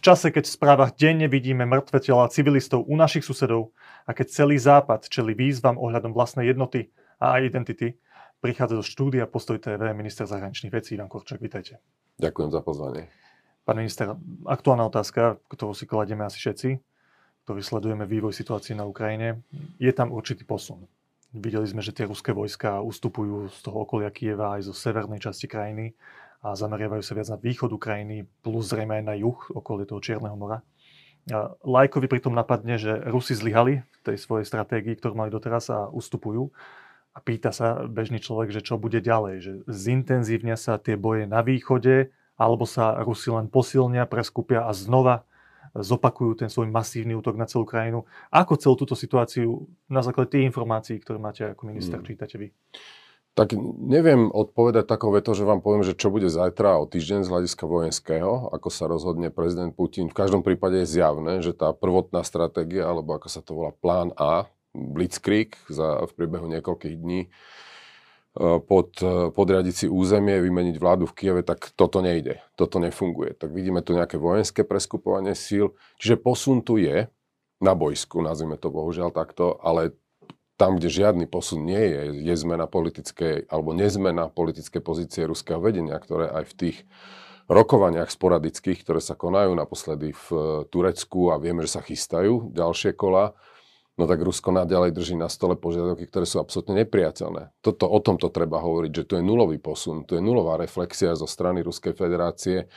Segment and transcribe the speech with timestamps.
[0.00, 3.76] V čase, keď v správach denne vidíme mŕtve tela civilistov u našich susedov
[4.08, 6.88] a keď celý Západ čeli výzvam ohľadom vlastnej jednoty
[7.20, 8.00] a identity,
[8.40, 11.36] prichádza do štúdia Postoj TV minister zahraničných vecí Ivan Korčak.
[11.44, 11.84] Vítajte.
[12.16, 13.12] Ďakujem za pozvanie.
[13.68, 14.16] Pán minister,
[14.48, 16.80] aktuálna otázka, ktorú si kladieme asi všetci,
[17.44, 19.44] ktorí sledujeme vývoj situácie na Ukrajine,
[19.76, 20.88] je tam určitý posun.
[21.36, 25.44] Videli sme, že tie ruské vojska ustupujú z toho okolia Kieva aj zo severnej časti
[25.44, 25.92] krajiny
[26.40, 30.36] a zameriavajú sa viac na východ Ukrajiny, plus zrejme aj na juh, okolie toho Čierneho
[30.36, 30.64] mora.
[31.60, 36.48] Lajkovi pritom napadne, že Rusi zlyhali v tej svojej stratégii, ktorú mali doteraz a ustupujú.
[37.12, 41.44] A pýta sa bežný človek, že čo bude ďalej, že zintenzívnia sa tie boje na
[41.44, 42.08] východe,
[42.40, 45.28] alebo sa Rusi len posilnia, preskupia a znova
[45.76, 48.02] zopakujú ten svoj masívny útok na celú krajinu.
[48.32, 52.06] Ako celú túto situáciu na základe tých informácií, ktoré máte ako minister, hmm.
[52.06, 52.48] čítate vy?
[53.40, 57.32] Tak neviem odpovedať takou vetou, že vám poviem, že čo bude zajtra o týždeň z
[57.32, 60.12] hľadiska vojenského, ako sa rozhodne prezident Putin.
[60.12, 64.12] V každom prípade je zjavné, že tá prvotná stratégia, alebo ako sa to volá plán
[64.20, 64.44] A,
[64.76, 67.28] Blitzkrieg za, v priebehu niekoľkých dní, e,
[68.60, 72.44] pod, e, podriadiť si územie, vymeniť vládu v Kieve, tak toto nejde.
[72.60, 73.40] Toto nefunguje.
[73.40, 75.72] Tak vidíme tu nejaké vojenské preskupovanie síl.
[75.96, 77.08] Čiže posun tu je
[77.56, 79.96] na bojsku, nazvime to bohužiaľ takto, ale
[80.60, 85.96] tam, kde žiadny posun nie je, je zmena politickej alebo nezmena politické pozície ruského vedenia,
[85.96, 86.76] ktoré aj v tých
[87.48, 92.92] rokovaniach sporadických, ktoré sa konajú naposledy v eh, Turecku a vieme, že sa chystajú ďalšie
[92.92, 93.32] kola,
[93.96, 97.56] no tak Rusko naďalej drží na stole požiadavky, ktoré sú absolútne nepriateľné.
[97.64, 101.24] Toto, o tomto treba hovoriť, že tu je nulový posun, tu je nulová reflexia zo
[101.24, 102.68] strany Ruskej federácie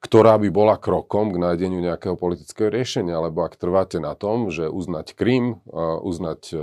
[0.00, 4.68] ktorá by bola krokom k nájdeniu nejakého politického riešenia, lebo ak trváte na tom, že
[4.68, 5.64] uznať Krym,
[6.04, 6.56] uznať e,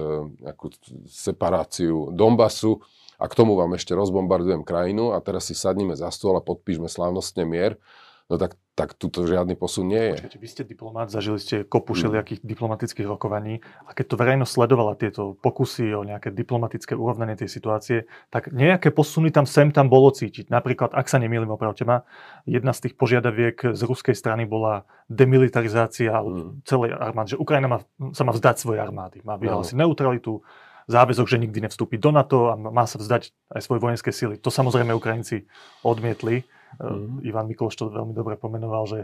[0.48, 0.72] nejakú
[1.10, 2.86] separáciu Donbasu
[3.18, 6.86] a k tomu vám ešte rozbombardujem krajinu a teraz si sadníme za stôl a podpíšme
[6.86, 7.82] slávnostne mier,
[8.30, 10.14] no tak, tak tuto žiadny posun nie je.
[10.18, 11.98] Počkajte, vy ste diplomát, zažili ste kopu mm.
[11.98, 12.48] všelijakých mm.
[12.50, 18.10] diplomatických rokovaní a keď to verejnosť sledovala tieto pokusy o nejaké diplomatické urovnanie tej situácie,
[18.34, 20.50] tak nejaké posuny tam sem tam bolo cítiť.
[20.50, 22.02] Napríklad, ak sa nemýlim opravte ma,
[22.50, 26.66] jedna z tých požiadaviek z ruskej strany bola demilitarizácia mm.
[26.66, 27.80] celej armády, že Ukrajina má,
[28.18, 29.86] sa má vzdať svojej armády, má vyhlásiť no.
[29.86, 30.42] neutralitu,
[30.88, 34.36] záväzok, že nikdy nevstúpi do NATO a má sa vzdať aj svoje vojenské sily.
[34.42, 35.48] To samozrejme Ukrajinci
[35.86, 36.44] odmietli.
[36.82, 37.26] Mm.
[37.26, 39.00] Ivan Mikloš to veľmi dobre pomenoval, že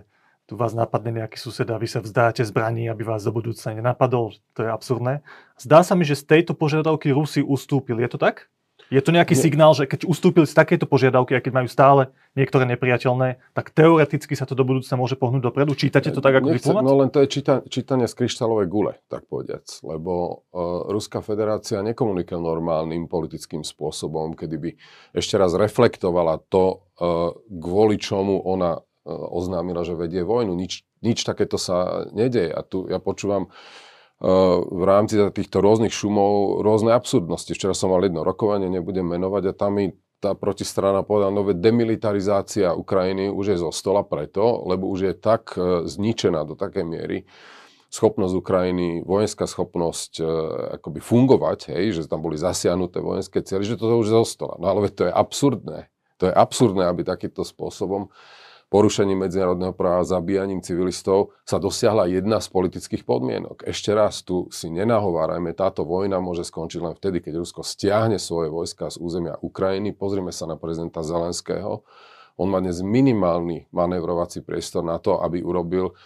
[0.49, 4.33] tu vás napadne nejaký sused a vy sa vzdáte zbraní, aby vás do budúcna nenapadol.
[4.57, 5.21] To je absurdné.
[5.61, 8.01] Zdá sa mi, že z tejto požiadavky Rusi ustúpili.
[8.01, 8.49] Je to tak?
[8.89, 9.41] Je to nejaký Nie.
[9.45, 14.33] signál, že keď ustúpili z takéto požiadavky, a keď majú stále niektoré nepriateľné, tak teoreticky
[14.33, 15.77] sa to do budúcna môže pohnúť dopredu?
[15.77, 16.81] Čítate to tak ako Nechce, diplomat?
[16.81, 19.69] No len to je číta, čítanie z kryštálovej gule, tak povediac.
[19.85, 24.69] Lebo uh, Ruská federácia nekomunikuje normálnym politickým spôsobom, kedy by
[25.13, 28.81] ešte raz reflektovala to, uh, kvôli čomu ona uh,
[29.29, 30.57] oznámila, že vedie vojnu.
[30.57, 32.49] Nič, nič takéto sa nedeje.
[32.49, 33.53] A tu ja počúvam
[34.19, 37.55] v rámci týchto rôznych šumov rôzne absurdnosti.
[37.55, 42.75] Včera som mal jedno rokovanie, nebudem menovať, a tam mi tá protistrana povedala, no demilitarizácia
[42.75, 47.17] Ukrajiny už je zo stola preto, lebo už je tak e, zničená do takej miery
[47.87, 50.23] schopnosť Ukrajiny, vojenská schopnosť e,
[50.75, 54.59] akoby fungovať, hej, že tam boli zasiahnuté vojenské cieľy, že toto už je zo stola.
[54.59, 55.87] No ale to je absurdné.
[56.19, 58.11] To je absurdné, aby takýmto spôsobom
[58.69, 63.65] porušením medzinárodného práva, zabíjaním civilistov sa dosiahla jedna z politických podmienok.
[63.65, 68.53] Ešte raz tu si nenahovárajme, táto vojna môže skončiť len vtedy, keď Rusko stiahne svoje
[68.53, 69.97] vojska z územia Ukrajiny.
[69.97, 71.81] Pozrime sa na prezidenta Zelenského.
[72.39, 75.97] On má dnes minimálny manevrovací priestor na to, aby urobil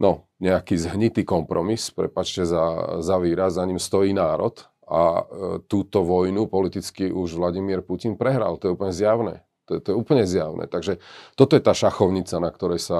[0.00, 5.22] no, nejaký zhnitý kompromis, prepačte za, za výraz, za ním stojí národ a e,
[5.66, 8.56] túto vojnu politicky už Vladimír Putin prehral.
[8.58, 9.34] To je úplne zjavné.
[9.66, 10.70] To, je, to je úplne zjavné.
[10.70, 11.02] Takže
[11.34, 12.98] toto je tá šachovnica, na ktorej sa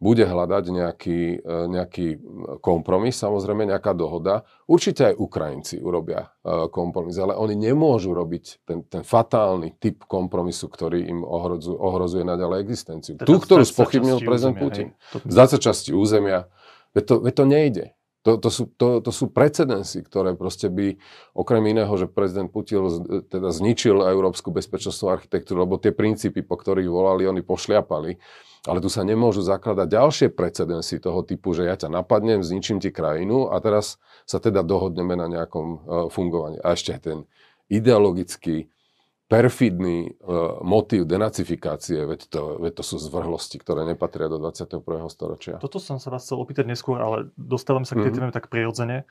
[0.00, 2.06] bude hľadať nejaký, e, nejaký
[2.64, 4.48] kompromis, samozrejme nejaká dohoda.
[4.64, 10.72] Určite aj Ukrajinci urobia e, kompromis, ale oni nemôžu robiť ten, ten fatálny typ kompromisu,
[10.72, 13.20] ktorý im ohrozuje, ohrozuje naďalej existenciu.
[13.20, 14.88] Teda Tú, ktorú spochybnil prezident Putin.
[15.28, 16.48] Zdať sa časti územia.
[16.96, 17.84] Veď to, veď to nejde.
[18.20, 21.00] To, to, sú, to, to sú precedensy, ktoré proste by,
[21.32, 22.84] okrem iného, že prezident Putin
[23.32, 28.20] teda zničil európsku bezpečnostnú architektúru, lebo tie princípy, po ktorých volali, oni pošliapali.
[28.68, 32.92] Ale tu sa nemôžu zakladať ďalšie precedensy toho typu, že ja ťa napadnem, zničím ti
[32.92, 33.96] krajinu a teraz
[34.28, 35.78] sa teda dohodneme na nejakom uh,
[36.12, 36.60] fungovaní.
[36.60, 37.24] A ešte ten
[37.72, 38.68] ideologický
[39.30, 44.82] perfidný uh, motív denacifikácie, veď to, veď to sú zvrhlosti, ktoré nepatria do 21.
[45.06, 45.62] storočia.
[45.62, 48.34] Toto som sa vás chcel opýtať neskôr, ale dostávam sa k tej mm-hmm.
[48.34, 49.06] tak prirodzene.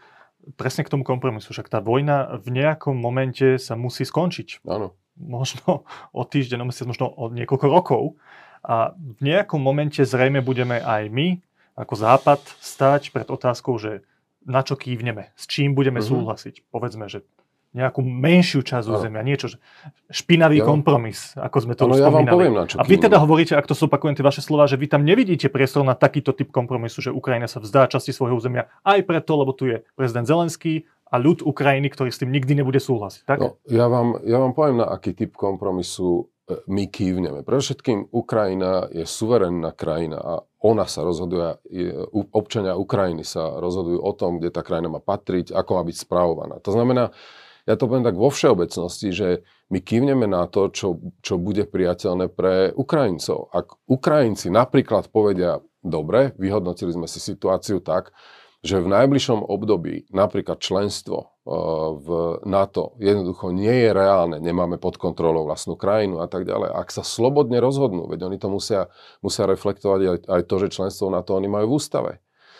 [0.59, 1.55] Presne k tomu kompromisu.
[1.55, 4.67] Však tá vojna v nejakom momente sa musí skončiť.
[4.67, 4.91] Áno.
[5.15, 8.19] Možno o týždeň, o mesiac, možno o niekoľko rokov.
[8.59, 11.39] A v nejakom momente zrejme budeme aj my
[11.79, 14.03] ako Západ stať pred otázkou, že
[14.43, 16.11] na čo kývneme, s čím budeme uh-huh.
[16.11, 16.67] súhlasiť.
[16.67, 17.23] Povedzme, že
[17.69, 19.53] nejakú menšiu časť územia, niečo,
[20.09, 23.21] špinavý ja, kompromis, ako sme to už ja vám poviem, na čo A vy teda
[23.21, 26.49] hovoríte, ak to zopakujem tie vaše slova, že vy tam nevidíte priestor na takýto typ
[26.49, 30.89] kompromisu, že Ukrajina sa vzdá časti svojho územia aj preto, lebo tu je prezident Zelenský
[31.09, 33.21] a ľud Ukrajiny, ktorý s tým nikdy nebude súhlasiť.
[33.25, 33.37] Tak?
[33.37, 37.41] No, ja, vám, ja vám poviem, na aký typ kompromisu e, my kývneme.
[37.45, 41.55] Predovšetkým Ukrajina je suverénna krajina a ona sa rozhoduje,
[42.35, 46.55] občania Ukrajiny sa rozhodujú o tom, kde tá krajina má patriť, ako má byť správovaná.
[46.61, 47.15] To znamená,
[47.69, 52.33] ja to poviem tak vo všeobecnosti, že my kývneme na to, čo, čo bude priateľné
[52.33, 53.53] pre Ukrajincov.
[53.53, 58.09] Ak Ukrajinci napríklad povedia, dobre, vyhodnotili sme si situáciu tak,
[58.59, 61.25] že v najbližšom období napríklad členstvo e,
[61.95, 62.07] v
[62.43, 66.75] NATO jednoducho nie je reálne, nemáme pod kontrolou vlastnú krajinu a tak ďalej.
[66.75, 68.91] Ak sa slobodne rozhodnú, veď oni to musia,
[69.23, 72.11] musia reflektovať aj, to, že členstvo v NATO oni majú v ústave.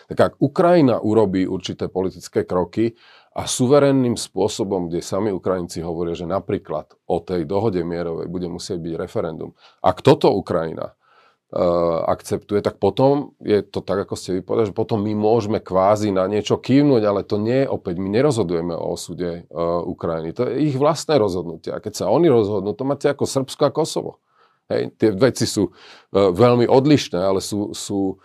[0.08, 2.96] Tak ak Ukrajina urobí určité politické kroky
[3.30, 8.82] a suverénnym spôsobom, kde sami Ukrajinci hovoria, že napríklad o tej dohode mierovej bude musieť
[8.82, 9.54] byť referendum.
[9.78, 15.06] Ak toto Ukrajina uh, akceptuje, tak potom je to tak, ako ste vypovedali, že potom
[15.06, 19.46] my môžeme kvázi na niečo kývnuť, ale to nie je opäť, my nerozhodujeme o osude
[19.46, 20.34] uh, Ukrajiny.
[20.34, 21.70] To je ich vlastné rozhodnutie.
[21.70, 24.18] A keď sa oni rozhodnú, to máte ako Srbsko a Kosovo.
[24.66, 28.18] Hej, tie veci sú uh, veľmi odlišné, ale sú, sú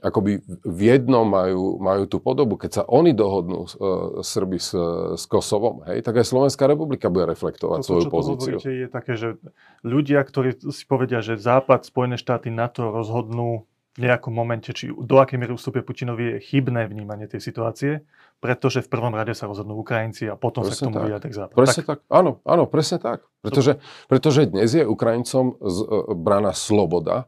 [0.00, 2.54] akoby v jednom majú, majú tú podobu.
[2.58, 3.68] Keď sa oni dohodnú uh,
[4.22, 4.70] Srby s,
[5.18, 8.56] s Kosovom, hej, tak aj Slovenská republika bude reflektovať to, svoju čo pozíciu.
[8.58, 9.38] To je také, že
[9.82, 13.66] ľudia, ktorí si povedia, že Západ, Spojené štáty, NATO rozhodnú
[13.98, 18.06] v nejakom momente, či do akej miery ustúpia Putinovi, je chybné vnímanie tej situácie,
[18.38, 21.56] pretože v prvom rade sa rozhodnú Ukrajinci a potom presne sa k tomu vyjadri Západ.
[21.58, 21.98] Presne tak.
[21.98, 21.98] tak.
[22.06, 23.26] Áno, áno, presne tak.
[23.42, 27.26] Pretože, pretože dnes je Ukrajincom z, uh, braná sloboda,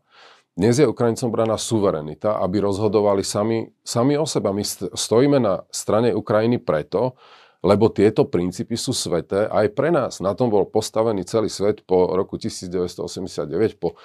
[0.60, 4.52] dnes je Ukrajincom braná suverenita, aby rozhodovali sami, sami o seba.
[4.52, 4.60] My
[4.92, 7.16] stojíme na strane Ukrajiny preto,
[7.64, 10.20] lebo tieto princípy sú sveté aj pre nás.
[10.20, 13.96] Na tom bol postavený celý svet po roku 1989, po,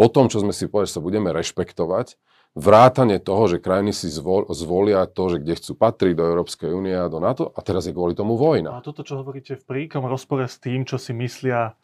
[0.00, 2.16] po tom, čo sme si povedali, že sa budeme rešpektovať.
[2.56, 6.96] Vrátanie toho, že krajiny si zvol, zvolia to, že kde chcú patriť do Európskej únie
[6.96, 8.80] a do NATO a teraz je kvôli tomu vojna.
[8.80, 11.76] A toto, čo hovoríte v príkom rozpore s tým, čo si myslia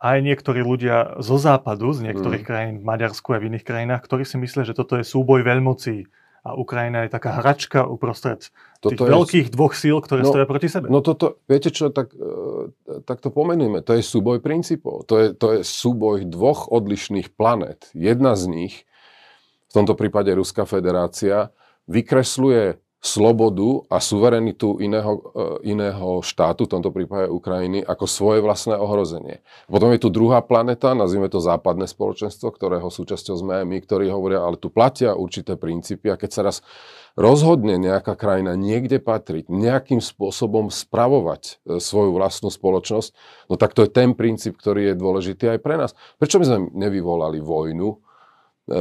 [0.00, 2.48] aj niektorí ľudia zo západu, z niektorých mm.
[2.48, 6.08] krajín, v Maďarsku a v iných krajinách, ktorí si myslia, že toto je súboj veľmocí
[6.40, 8.48] a Ukrajina je taká hračka uprostred
[8.80, 9.12] toto tých je...
[9.12, 10.88] veľkých dvoch síl, ktoré no, stoja proti sebe.
[10.88, 12.72] No toto, viete čo, tak, uh,
[13.04, 13.84] tak to pomenujeme.
[13.84, 15.04] To je súboj princípov.
[15.12, 17.92] To je, to je súboj dvoch odlišných planét.
[17.92, 18.88] Jedna z nich,
[19.68, 21.52] v tomto prípade Ruská federácia,
[21.92, 25.32] vykresluje slobodu a suverenitu iného,
[25.64, 29.40] e, iného štátu, v tomto prípade Ukrajiny, ako svoje vlastné ohrozenie.
[29.72, 34.12] Potom je tu druhá planeta, nazvime to západné spoločenstvo, ktorého súčasťou sme aj my, ktorí
[34.12, 36.56] hovoria, ale tu platia určité princípy a keď sa raz
[37.16, 43.16] rozhodne nejaká krajina niekde patriť, nejakým spôsobom spravovať e, svoju vlastnú spoločnosť,
[43.48, 45.96] no tak to je ten princíp, ktorý je dôležitý aj pre nás.
[46.20, 48.09] Prečo by sme nevyvolali vojnu?
[48.70, 48.78] E,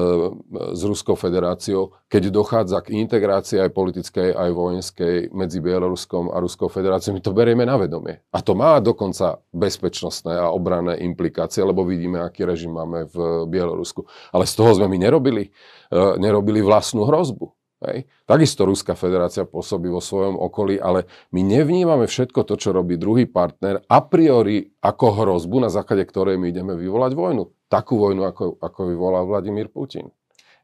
[0.77, 6.69] s Ruskou federáciou, keď dochádza k integrácii aj politickej, aj vojenskej medzi Bieloruskom a Ruskou
[6.69, 8.21] federáciou, my to berieme na vedomie.
[8.30, 14.05] A to má dokonca bezpečnostné a obranné implikácie, lebo vidíme, aký režim máme v Bielorusku.
[14.29, 15.50] Ale z toho sme my nerobili,
[15.89, 17.59] e, nerobili vlastnú hrozbu.
[17.79, 18.12] Hej.
[18.27, 23.24] Takisto Ruská federácia pôsobí vo svojom okolí, ale my nevnímame všetko to, čo robí druhý
[23.24, 27.48] partner a priori ako hrozbu, na základe ktorej my ideme vyvolať vojnu.
[27.71, 30.12] Takú vojnu, ako, ako vyvolal Vladimír Putin.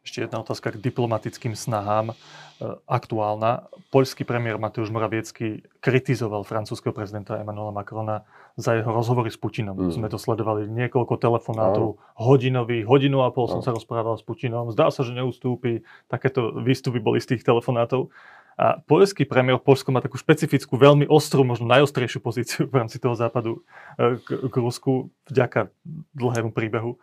[0.05, 2.13] Ešte jedna otázka k diplomatickým snahám.
[2.55, 3.67] E, aktuálna.
[3.91, 8.23] Poľský premiér Mateusz Moraviecký kritizoval francúzského prezidenta Emmanuela Macrona
[8.55, 9.75] za jeho rozhovory s Putinom.
[9.75, 9.91] Mm.
[9.91, 11.99] Sme to sledovali niekoľko telefonátov, no.
[12.15, 13.59] hodinových, hodinu a pol no.
[13.59, 14.71] som sa rozprával s Putinom.
[14.71, 15.83] Zdá sa, že neustúpi.
[16.07, 18.07] Takéto výstupy boli z tých telefonátov.
[18.55, 23.11] A poľský premiér, Polsko má takú špecifickú, veľmi ostrú, možno najostrejšiu pozíciu v rámci toho
[23.11, 23.59] západu
[23.99, 25.67] e, k, k Rusku vďaka
[26.15, 26.95] dlhému príbehu.
[26.95, 26.97] E,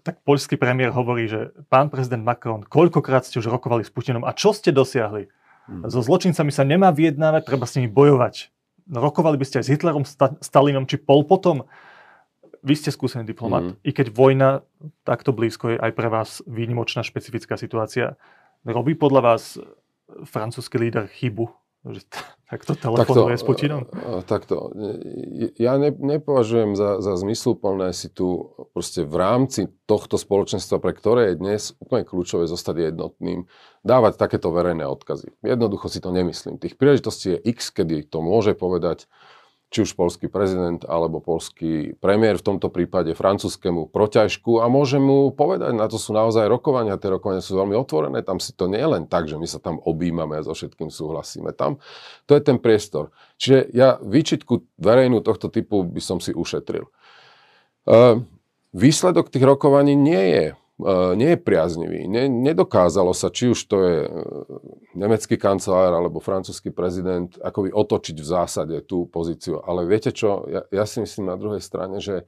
[0.00, 4.32] tak poľský premiér hovorí, že pán prezident Macron, koľkokrát ste už rokovali s Putinom a
[4.32, 5.28] čo ste dosiahli?
[5.68, 5.84] Hmm.
[5.92, 8.48] So zločincami sa nemá vyjednávať, treba s nimi bojovať.
[8.88, 10.08] Rokovali by ste aj s Hitlerom,
[10.40, 11.68] Stalinom či Polpotom?
[12.64, 13.70] Vy ste skúsený diplomat.
[13.70, 13.74] Mm.
[13.84, 14.64] I keď vojna
[15.04, 18.18] takto blízko je aj pre vás výnimočná špecifická situácia.
[18.66, 19.60] Robí podľa vás
[20.24, 21.52] francúzsky líder chybu,
[21.88, 22.02] že
[22.50, 23.82] takto telefonuje takto, s Putinom?
[24.26, 24.74] Takto.
[25.56, 31.32] Ja ne, nepovažujem za, za zmysluplné si tu proste v rámci tohto spoločenstva, pre ktoré
[31.32, 33.46] je dnes úplne kľúčové zostať jednotným,
[33.86, 35.38] dávať takéto verejné odkazy.
[35.46, 36.58] Jednoducho si to nemyslím.
[36.58, 39.06] Tých príležitostí je x, kedy to môže povedať
[39.68, 45.28] či už polský prezident alebo polský premiér, v tomto prípade francúzskému proťažku a môže mu
[45.28, 48.80] povedať, na to sú naozaj rokovania, tie rokovania sú veľmi otvorené, tam si to nie
[48.80, 51.52] je len tak, že my sa tam objímame a so všetkým súhlasíme.
[51.52, 51.76] Tam
[52.24, 53.12] to je ten priestor.
[53.36, 56.88] Čiže ja výčitku verejnú tohto typu by som si ušetril.
[57.84, 58.24] Uh,
[58.72, 60.46] výsledok tých rokovaní nie je
[61.18, 62.06] nie je priaznivý.
[62.06, 64.10] Ne, nedokázalo sa, či už to je e,
[64.94, 69.58] nemecký kancelár alebo francúzsky prezident, akoby otočiť v zásade tú pozíciu.
[69.58, 72.22] Ale viete čo, ja, ja si myslím na druhej strane, že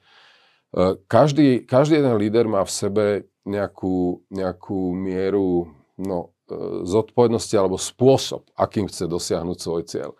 [0.75, 3.04] e, každý, každý jeden líder má v sebe
[3.47, 6.35] nejakú, nejakú mieru no,
[6.83, 10.11] zodpovednosti alebo spôsob, akým chce dosiahnuť svoj cieľ.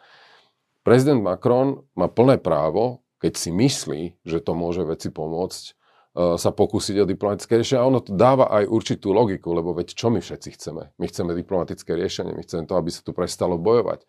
[0.87, 5.80] Prezident Macron má plné právo, keď si myslí, že to môže veci pomôcť, E,
[6.39, 7.81] sa pokúsiť o diplomatické riešenie.
[7.81, 10.91] A ono to dáva aj určitú logiku, lebo veď čo my všetci chceme?
[10.99, 14.05] My chceme diplomatické riešenie, my chceme to, aby sa tu prestalo bojovať.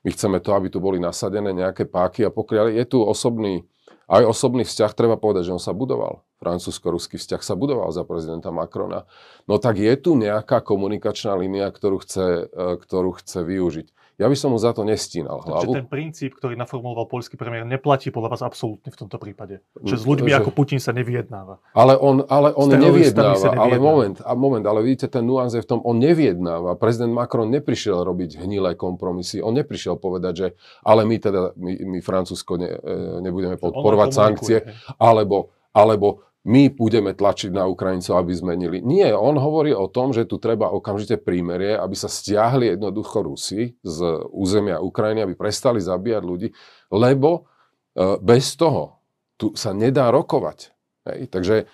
[0.00, 2.76] My chceme to, aby tu boli nasadené nejaké páky a pokriali.
[2.76, 3.68] Je tu osobný,
[4.08, 6.24] aj osobný vzťah, treba povedať, že on sa budoval.
[6.40, 9.04] Francúzsko-ruský vzťah sa budoval za prezidenta Macrona.
[9.44, 13.86] No tak je tu nejaká komunikačná línia, ktorú chce, e, ktorú chce využiť.
[14.20, 15.72] Ja by som mu za to nestínal hlavu.
[15.72, 19.64] Takže ten princíp, ktorý naformuloval polský premiér, neplatí podľa vás absolútne v tomto prípade.
[19.80, 20.36] Že s ľuďmi že...
[20.44, 21.56] ako Putin sa nevyjednáva.
[21.72, 23.64] Ale on, ale on nevyjednáva, nevyjednáva.
[23.64, 26.76] Ale moment, a moment, ale vidíte, ten nuanz je v tom, on nevyjednáva.
[26.76, 29.40] Prezident Macron neprišiel robiť hnilé kompromisy.
[29.40, 30.46] On neprišiel povedať, že
[30.84, 34.68] ale my teda, my, my Francúzsko ne, e, nebudeme podporovať sankcie,
[35.00, 38.78] alebo, alebo my budeme tlačiť na Ukrajincov, aby zmenili.
[38.80, 43.76] Nie, on hovorí o tom, že tu treba okamžite prímerie, aby sa stiahli jednoducho Rusi
[43.84, 43.98] z
[44.32, 46.48] územia Ukrajiny, aby prestali zabíjať ľudí,
[46.88, 47.44] lebo
[47.92, 49.04] e, bez toho
[49.36, 50.72] tu sa nedá rokovať.
[51.12, 51.28] Hej?
[51.28, 51.64] Takže e,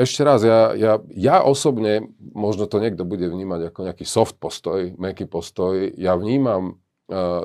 [0.00, 4.96] ešte raz, ja, ja, ja osobne, možno to niekto bude vnímať ako nejaký soft postoj,
[4.96, 6.80] meký postoj, ja vnímam
[7.12, 7.44] uh,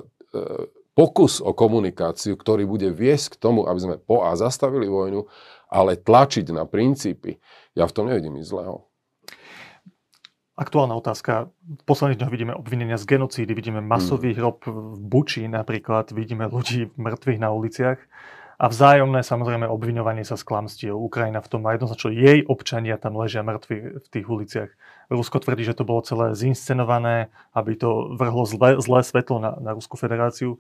[0.98, 5.30] pokus o komunikáciu, ktorý bude viesť k tomu, aby sme po A zastavili vojnu
[5.68, 7.40] ale tlačiť na princípy,
[7.76, 8.88] ja v tom nevidím nič zlého.
[10.58, 11.54] Aktuálna otázka.
[11.54, 14.40] V posledných dňoch vidíme obvinenia z genocídy, vidíme masový hmm.
[14.42, 18.02] hrob v Buči napríklad, vidíme ľudí mŕtvych na uliciach
[18.58, 20.98] a vzájomné samozrejme obviňovanie sa z klamstiev.
[20.98, 24.74] Ukrajina v tom má jednoznačne, jej občania tam ležia mŕtvi v tých uliciach.
[25.14, 29.78] Rusko tvrdí, že to bolo celé zinscenované, aby to vrhlo zlé, zlé svetlo na, na
[29.78, 30.58] Ruskú federáciu.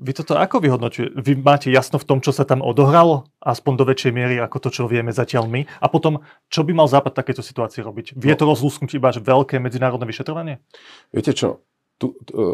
[0.00, 1.12] Vy toto ako vyhodnočujete?
[1.20, 3.28] Vy máte jasno v tom, čo sa tam odohralo?
[3.36, 5.68] Aspoň do väčšej miery, ako to, čo vieme zatiaľ my?
[5.84, 8.16] A potom, čo by mal Západ takéto situácii robiť?
[8.16, 8.56] Vie to no.
[8.56, 10.64] rozlúsknuť iba veľké medzinárodné vyšetrovanie?
[11.12, 11.60] Viete čo?
[12.00, 12.44] Tu, e,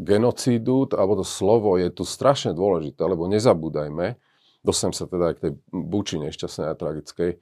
[0.00, 4.16] genocídu, alebo to slovo je tu strašne dôležité, lebo nezabúdajme,
[4.64, 7.38] dostanem sa teda aj k tej buči nešťastnej a tragickej, e,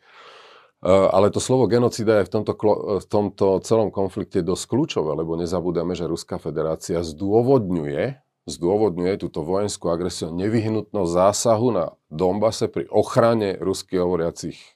[0.91, 2.53] ale to slovo genocída je v tomto,
[2.99, 9.87] v tomto celom konflikte dosť kľúčové, lebo nezabúdame, že Ruská federácia zdôvodňuje zdôvodňuje túto vojenskú
[9.91, 14.71] agresiu nevyhnutnosť zásahu na Donbase pri ochrane rusky hovoriacich e,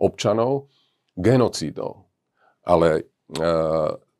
[0.00, 0.72] občanov
[1.12, 2.08] genocídou.
[2.64, 3.04] Ale
[3.36, 3.42] e,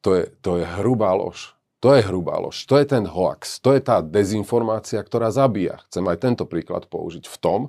[0.05, 1.57] to, je, to je hrubá lož.
[1.81, 2.69] To je hrubá lož.
[2.69, 3.59] To je ten hoax.
[3.65, 5.81] To je tá dezinformácia, ktorá zabíja.
[5.89, 7.61] Chcem aj tento príklad použiť v tom,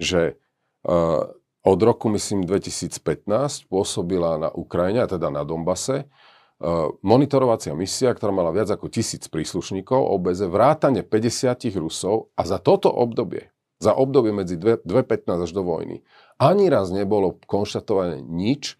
[0.00, 0.94] že e,
[1.60, 6.38] od roku, myslím, 2015 pôsobila na Ukrajine, teda na Donbase, Eh,
[7.00, 12.92] monitorovacia misia, ktorá mala viac ako tisíc príslušníkov, obeze vrátane 50 Rusov a za toto
[12.92, 13.48] obdobie,
[13.80, 16.04] za obdobie medzi 2015 až do vojny,
[16.36, 18.76] ani raz nebolo konštatované nič,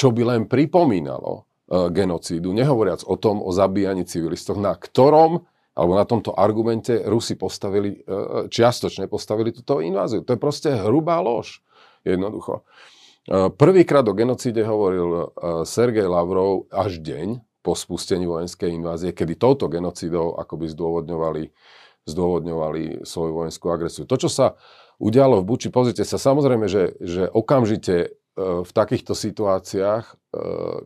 [0.00, 5.44] čo by len pripomínalo uh, genocídu, nehovoriac o tom, o zabíjaní civilistov, na ktorom
[5.76, 10.24] alebo na tomto argumente Rusi postavili, uh, čiastočne postavili túto inváziu.
[10.24, 11.60] To je proste hrubá lož.
[12.00, 12.64] Jednoducho.
[13.30, 15.24] Prvýkrát o genocíde hovoril e,
[15.62, 21.54] Sergej Lavrov až deň po spustení vojenskej invázie, kedy touto genocídou akoby zdôvodňovali,
[22.10, 24.02] zdôvodňovali svoju vojenskú agresiu.
[24.10, 24.58] To, čo sa
[24.98, 28.08] udialo v Buči, pozrite sa, samozrejme, že, že okamžite e,
[28.66, 30.14] v takýchto situáciách, e,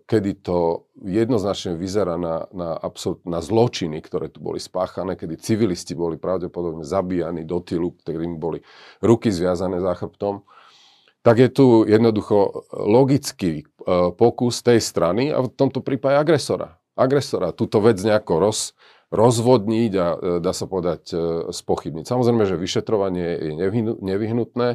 [0.05, 5.97] kedy to jednoznačne vyzerá na, na, absolút, na zločiny, ktoré tu boli spáchané, kedy civilisti
[5.97, 8.61] boli pravdepodobne zabíjani do tylu, ktorým boli
[9.01, 10.45] ruky zviazané za chrbtom,
[11.25, 13.65] tak je tu jednoducho logický e,
[14.13, 16.77] pokus tej strany a v tomto prípade agresora.
[16.95, 18.77] Agresora túto vec nejako roz,
[19.09, 21.17] rozvodniť a e, dá sa povedať
[21.49, 22.05] spochybniť.
[22.05, 23.53] Samozrejme, že vyšetrovanie je
[24.05, 24.69] nevyhnutné,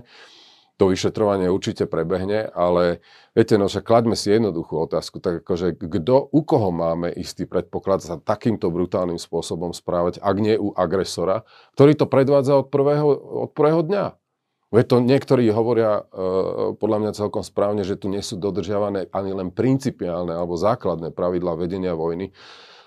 [0.79, 3.03] to vyšetrovanie určite prebehne, ale
[3.35, 7.99] viete, no však kladme si jednoduchú otázku, tak akože kto, u koho máme istý predpoklad
[7.99, 11.43] sa takýmto brutálnym spôsobom správať, ak nie u agresora,
[11.75, 13.11] ktorý to predvádza od prvého,
[13.43, 14.05] od prvého dňa.
[14.69, 19.33] Veď to niektorí hovoria uh, podľa mňa celkom správne, že tu nie sú dodržiavané ani
[19.33, 22.29] len principiálne alebo základné pravidlá vedenia vojny.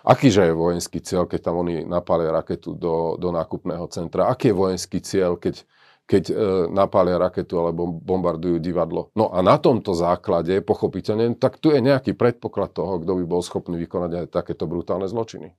[0.03, 4.31] Akýže je vojenský cieľ, keď tam oni napália raketu do, do nákupného centra?
[4.31, 5.63] Aký je vojenský cieľ, keď,
[6.11, 6.35] keď e,
[6.75, 9.15] napália raketu alebo bombardujú divadlo?
[9.15, 13.47] No a na tomto základe, pochopiteľne, tak tu je nejaký predpoklad toho, kto by bol
[13.47, 15.55] schopný vykonať aj takéto brutálne zločiny.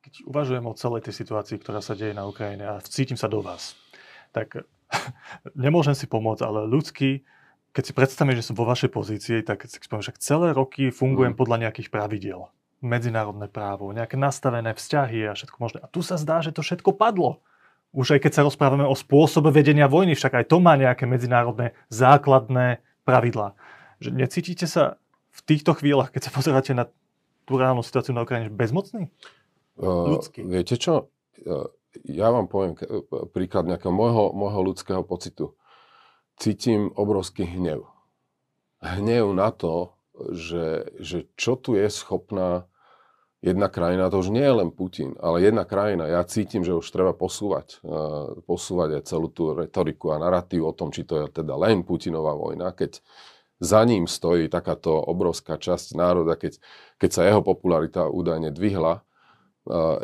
[0.00, 3.44] Keď uvažujem o celej tej situácii, ktorá sa deje na Ukrajine a cítim sa do
[3.44, 3.76] vás,
[4.32, 4.64] tak
[5.64, 7.22] nemôžem si pomôcť, ale ľudský,
[7.74, 11.34] keď si predstavím, že som vo vašej pozícii, tak si spomínam, že celé roky fungujem
[11.34, 11.40] mm.
[11.40, 12.50] podľa nejakých pravidiel
[12.84, 15.80] medzinárodné právo, nejaké nastavené vzťahy a všetko možné.
[15.80, 17.40] A tu sa zdá, že to všetko padlo.
[17.96, 21.72] Už aj keď sa rozprávame o spôsobe vedenia vojny, však aj to má nejaké medzinárodné
[21.88, 23.56] základné pravidlá.
[24.04, 25.00] Že necítite sa
[25.32, 26.92] v týchto chvíľach, keď sa pozeráte na
[27.48, 29.08] tú reálnu situáciu na Ukrajine, bezmocný?
[29.80, 31.08] Uh, Viete čo?
[31.42, 31.66] Uh,
[32.02, 32.74] ja vám poviem
[33.30, 35.54] príklad nejakého môjho, môjho ľudského pocitu.
[36.34, 37.86] Cítim obrovský hnev.
[38.82, 39.94] Hnev na to,
[40.34, 42.66] že, že čo tu je schopná
[43.44, 46.08] jedna krajina, to už nie je len Putin, ale jedna krajina.
[46.08, 50.72] Ja cítim, že už treba posúvať, uh, posúvať aj celú tú retoriku a narratív o
[50.72, 53.04] tom, či to je teda len Putinová vojna, keď
[53.60, 56.58] za ním stojí takáto obrovská časť národa, keď,
[56.98, 59.04] keď sa jeho popularita údajne dvihla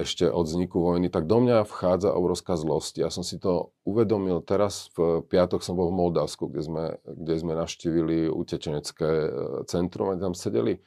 [0.01, 3.05] ešte od vzniku vojny, tak do mňa vchádza obrovská zlosť.
[3.05, 7.35] Ja som si to uvedomil teraz, v piatok som bol v Moldavsku, kde sme, kde
[7.37, 9.31] sme naštívili utečenecké e,
[9.69, 10.81] centrum a tam sedeli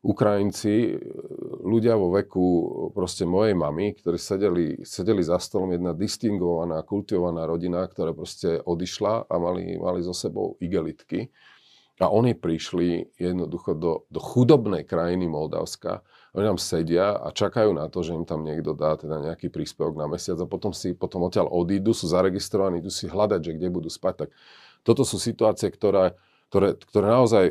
[0.00, 0.96] Ukrajinci,
[1.60, 2.44] ľudia vo veku
[2.96, 9.28] proste mojej mamy, ktorí sedeli, sedeli za stolom, jedna distingovaná, kultivovaná rodina, ktorá proste odišla
[9.28, 11.28] a mali, mali so sebou igelitky.
[12.00, 16.00] A oni prišli jednoducho do, do chudobnej krajiny Moldavska.
[16.30, 19.98] Oni tam sedia a čakajú na to, že im tam niekto dá teda nejaký príspevok
[19.98, 23.68] na mesiac a potom si potom odtiaľ odídu, sú zaregistrovaní, idú si hľadať, že kde
[23.68, 24.26] budú spať.
[24.26, 24.28] Tak
[24.86, 26.14] toto sú situácie, ktoré,
[26.54, 27.44] ktoré, ktoré naozaj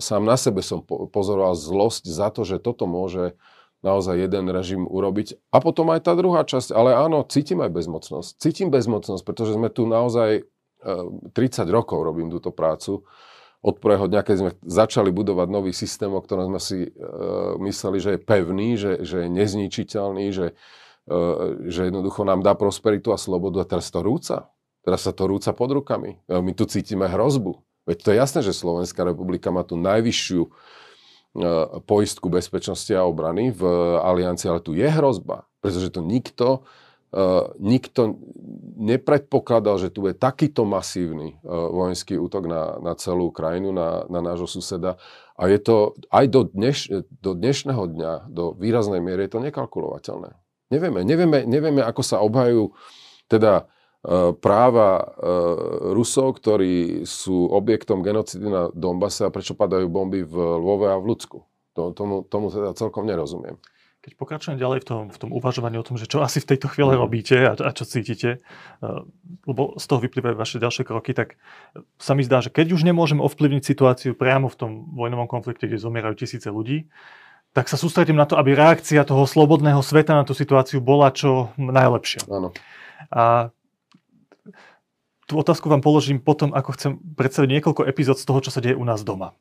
[0.00, 3.36] sám na sebe som pozoroval zlosť za to, že toto môže
[3.80, 5.40] naozaj jeden režim urobiť.
[5.52, 8.30] A potom aj tá druhá časť, ale áno, cítim aj bezmocnosť.
[8.36, 10.44] Cítim bezmocnosť, pretože sme tu naozaj
[10.84, 13.04] 30 e, rokov robím túto prácu.
[13.60, 17.98] Od prvého dňa, keď sme začali budovať nový systém, o ktorom sme si uh, mysleli,
[18.00, 20.56] že je pevný, že, že je nezničiteľný, že,
[21.12, 24.48] uh, že jednoducho nám dá prosperitu a slobodu a teraz to rúca.
[24.80, 26.24] Teraz sa to rúca pod rukami.
[26.24, 27.60] My tu cítime hrozbu.
[27.84, 30.50] Veď to je jasné, že Slovenská republika má tu najvyššiu e,
[31.84, 33.60] poistku bezpečnosti a obrany v
[34.00, 36.64] aliancii, ale tu je hrozba, pretože to nikto,
[37.12, 38.18] uh, nikto
[38.80, 44.20] nepredpokladal, že tu je takýto masívny uh, vojenský útok na, na celú krajinu, na, na
[44.24, 44.96] nášho suseda.
[45.36, 45.76] A je to
[46.12, 46.90] aj do, dneš,
[47.22, 50.36] do dnešného dňa, do výraznej miery je to nekalkulovateľné.
[50.70, 52.70] Nevieme, nevieme, nevieme ako sa obhajú
[53.26, 53.66] teda
[54.00, 55.12] E, práva
[55.92, 61.08] Rusov, ktorí sú objektom genocidy na Donbase a prečo padajú bomby v Lvove a v
[61.12, 61.38] Ľudsku.
[61.76, 63.60] Tomu, tomu teda celkom nerozumiem.
[64.00, 66.72] Keď pokračujem ďalej v tom, v tom uvažovaní o tom, že čo asi v tejto
[66.72, 67.00] chvíle mm.
[67.04, 68.40] robíte a, a čo cítite,
[68.80, 69.04] uh,
[69.44, 71.36] lebo z toho vyplývajú vaše ďalšie kroky, tak
[72.00, 75.76] sa mi zdá, že keď už nemôžem ovplyvniť situáciu priamo v tom vojnovom konflikte, kde
[75.76, 76.88] zomierajú tisíce ľudí,
[77.52, 81.52] tak sa sústredím na to, aby reakcia toho slobodného sveta na tú situáciu bola čo
[81.58, 82.24] najlepšia.
[82.30, 82.54] Áno.
[83.10, 83.50] A
[85.26, 88.78] tú otázku vám položím potom, ako chcem predstaviť niekoľko epizód z toho, čo sa deje
[88.78, 89.34] u nás doma.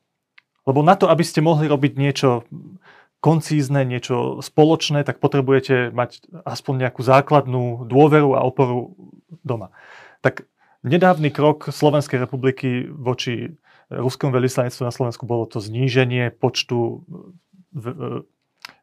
[0.66, 2.46] Lebo na to, aby ste mohli robiť niečo
[3.20, 8.96] koncízne, niečo spoločné, tak potrebujete mať aspoň nejakú základnú dôveru a oporu
[9.44, 9.76] doma.
[10.24, 10.48] Tak
[10.88, 13.60] nedávny krok Slovenskej republiky voči
[13.92, 17.04] ruskom veľvyslanectvu na Slovensku bolo to zníženie počtu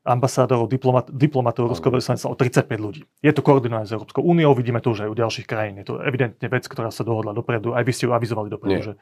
[0.07, 3.03] ambasádorov, diplomat, diplomatov Ruského veľvyslanectva o 35 ľudí.
[3.23, 5.83] Je to koordinované s Európskou úniou, vidíme to už aj u ďalších krajín.
[5.83, 7.75] Je to evidentne vec, ktorá sa dohodla dopredu.
[7.75, 8.87] Aj vy ste ju avizovali dopredu, Nie.
[8.87, 8.93] že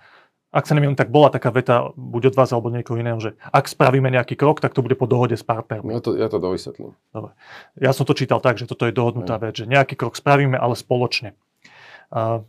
[0.54, 3.66] ak sa neviem, tak bola taká veta, buď od vás alebo niekoho iného, že ak
[3.66, 5.90] spravíme nejaký krok, tak to bude po dohode s partnermi.
[5.90, 6.94] Ja to, ja to dovysvetlím.
[7.10, 7.34] Dobre.
[7.74, 10.78] Ja som to čítal tak, že toto je dohodnutá vec, že nejaký krok spravíme, ale
[10.78, 11.34] spoločne.
[12.14, 12.46] A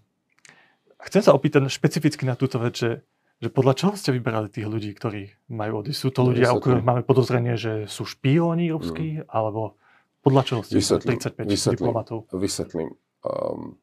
[1.10, 2.92] chcem sa opýtať špecificky na túto vec, že
[3.36, 6.00] že podľa čoho ste vybrali tých ľudí, ktorí majú odísť?
[6.00, 9.28] Sú to ľudia, o ktorých máme podozrenie, že sú špióni ruskí, mm.
[9.28, 9.76] alebo
[10.24, 12.18] podľa čoho ste vysvetlím, 35 vysvetlím, diplomatov?
[12.32, 12.90] Vysvetlím.
[13.28, 13.76] Um,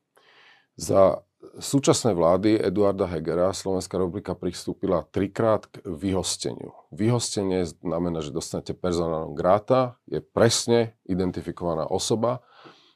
[0.81, 1.21] za
[1.61, 6.73] súčasnej vlády Eduarda Hegera Slovenská republika pristúpila trikrát k vyhosteniu.
[6.88, 12.41] Vyhostenie znamená, že dostanete personálnom gráta, je presne identifikovaná osoba.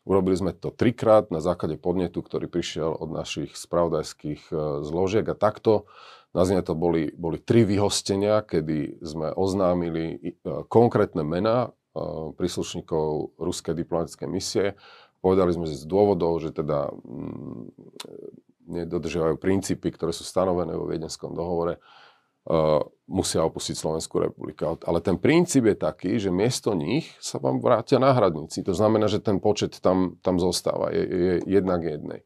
[0.07, 4.55] Urobili sme to trikrát na základe podnetu, ktorý prišiel od našich spravodajských e,
[4.87, 5.91] zložiek a takto
[6.37, 10.17] na to boli, boli tri vyhostenia, kedy sme oznámili e,
[10.69, 11.69] konkrétne mená e,
[12.37, 14.77] príslušníkov ruskej diplomatickej misie.
[15.27, 17.75] Povedali sme z dôvodov, že teda mm,
[18.71, 21.83] nedodržiavajú princípy, ktoré sú stanovené vo Viedenskom dohovore,
[23.11, 24.79] musia opustiť Slovenskú republiku.
[24.87, 28.63] Ale ten princíp je taký, že miesto nich sa vám vrátia náhradníci.
[28.63, 32.23] To znamená, že ten počet tam, tam zostáva, je, je jednak jednej.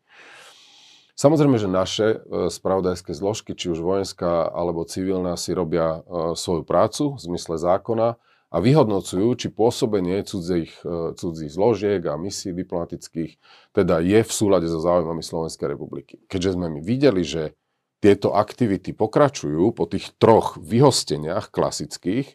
[1.16, 6.64] Samozrejme, že naše e, spravodajské zložky, či už vojenská alebo civilná, si robia e, svoju
[6.64, 8.16] prácu v zmysle zákona
[8.50, 13.38] a vyhodnocujú, či pôsobenie cudzích, e, cudzích zložiek a misií diplomatických
[13.70, 16.18] teda je v súlade so záujmami Slovenskej republiky.
[16.26, 17.54] Keďže sme my videli, že
[18.02, 22.34] tieto aktivity pokračujú po tých troch vyhosteniach klasických,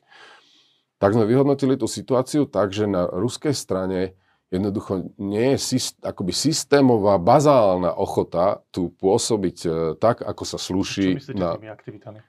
[0.96, 4.16] tak sme vyhodnotili tú situáciu tak, že na ruskej strane
[4.54, 11.20] jednoducho nie je syst, akoby systémová, bazálna ochota tu pôsobiť e, tak, ako sa slúši.
[11.20, 11.60] Čo myslíte na...
[11.60, 12.20] tými aktivitami?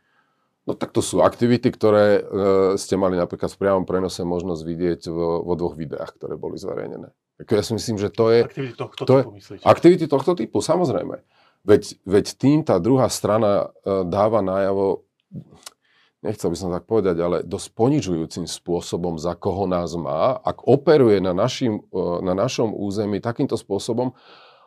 [0.67, 2.23] No tak to sú aktivity, ktoré e,
[2.75, 7.15] ste mali napríklad v priamom prenose možnosť vidieť vo, vo dvoch videách, ktoré boli zverejnené.
[7.39, 8.43] Tak ja si myslím, že to je...
[8.43, 9.63] Aktivity tohto to typu, myslíte?
[9.63, 11.23] Aktivity tohto typu, samozrejme.
[11.63, 15.07] Veď, veď tým tá druhá strana e, dáva najavo,
[16.27, 21.23] nechcel by som tak povedať, ale dosť ponižujúcim spôsobom, za koho nás má, ak operuje
[21.23, 24.19] na, našim, e, na našom území takýmto spôsobom,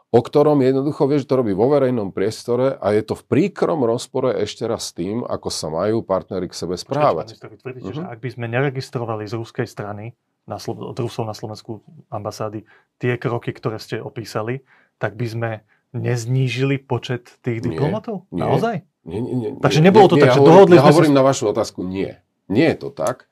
[0.10, 3.86] o ktorom jednoducho vie, že to robí vo verejnom priestore a je to v príkrom
[3.86, 7.38] rozpore ešte raz s tým, ako sa majú partnery k sebe správať.
[7.38, 8.00] Počkejte, vy tvrdíte, uh-huh.
[8.02, 10.18] že ak by sme neregistrovali z ruskej strany,
[10.50, 12.66] na Slo- od Rusov na Slovensku ambasády,
[12.98, 14.66] tie kroky, ktoré ste opísali,
[14.98, 15.52] tak by sme
[15.94, 18.26] neznížili počet tých diplomatov?
[18.34, 18.76] Nie, Naozaj?
[19.06, 21.14] Nie, nie, nie, Takže nebolo to nie, tak, ja že hovorím, dohodli ja sme hovorím
[21.14, 21.18] sa...
[21.18, 22.12] na vašu otázku, nie.
[22.50, 23.30] Nie je to tak.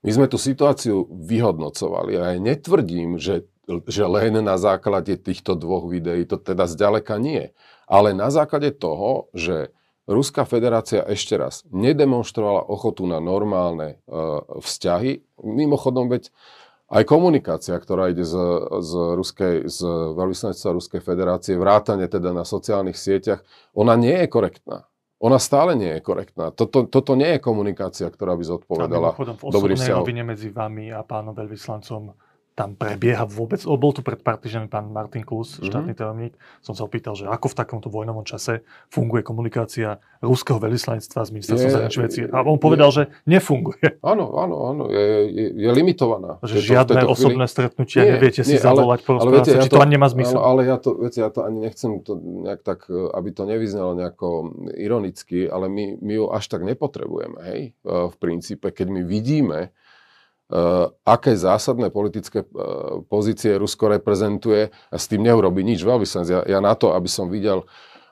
[0.00, 3.48] My sme tú situáciu vyhodnocovali a ja netvrdím, že,
[3.86, 7.54] že len na základe týchto dvoch videí, to teda zďaleka nie.
[7.86, 9.70] Ale na základe toho, že
[10.10, 15.22] Ruská federácia ešte raz nedemonstrovala ochotu na normálne uh, vzťahy.
[15.38, 16.34] Mimochodom, veď
[16.90, 18.34] aj komunikácia, ktorá ide z,
[18.82, 19.78] z, Ruskej, z
[20.18, 24.90] veľvyslanectva Ruskej federácie, vrátane teda na sociálnych sieťach, ona nie je korektná.
[25.22, 26.50] Ona stále nie je korektná.
[26.50, 30.00] Toto, toto nie je komunikácia, ktorá by zodpovedala v dobrý osobnej vzťah.
[30.00, 32.29] rovine medzi vami a pánom veľvyslancom
[32.60, 35.68] tam prebieha vôbec, bol tu pred pár týždňami pán Martin Klus, mm-hmm.
[35.72, 38.60] štátny tajomník, som sa opýtal, že ako v takomto vojnovom čase
[38.92, 42.20] funguje komunikácia ruského veľvyslanectva s ministerstvom zahraničných vecí.
[42.28, 43.96] A on povedal, je, že nefunguje.
[44.04, 46.36] Áno, áno, áno, je, je, je limitovaná.
[46.44, 47.54] Že žiadne osobné chvíli...
[47.56, 50.36] stretnutia, nie, neviete si nie, zavolať, porozprávať sa, ja či to, to ani nemá zmysel.
[50.36, 53.96] Ale, ale ja to, viete, ja to ani nechcem to nejak tak, aby to nevyznalo
[53.96, 59.72] nejako ironicky, ale my, my ju až tak nepotrebujeme, hej, v princípe, keď my vidíme,
[61.06, 62.48] aké zásadné politické eh,
[63.06, 66.28] pozície Rusko reprezentuje a s tým neurobi nič veľvyslanec.
[66.28, 67.62] Ja, ja na to, aby som videl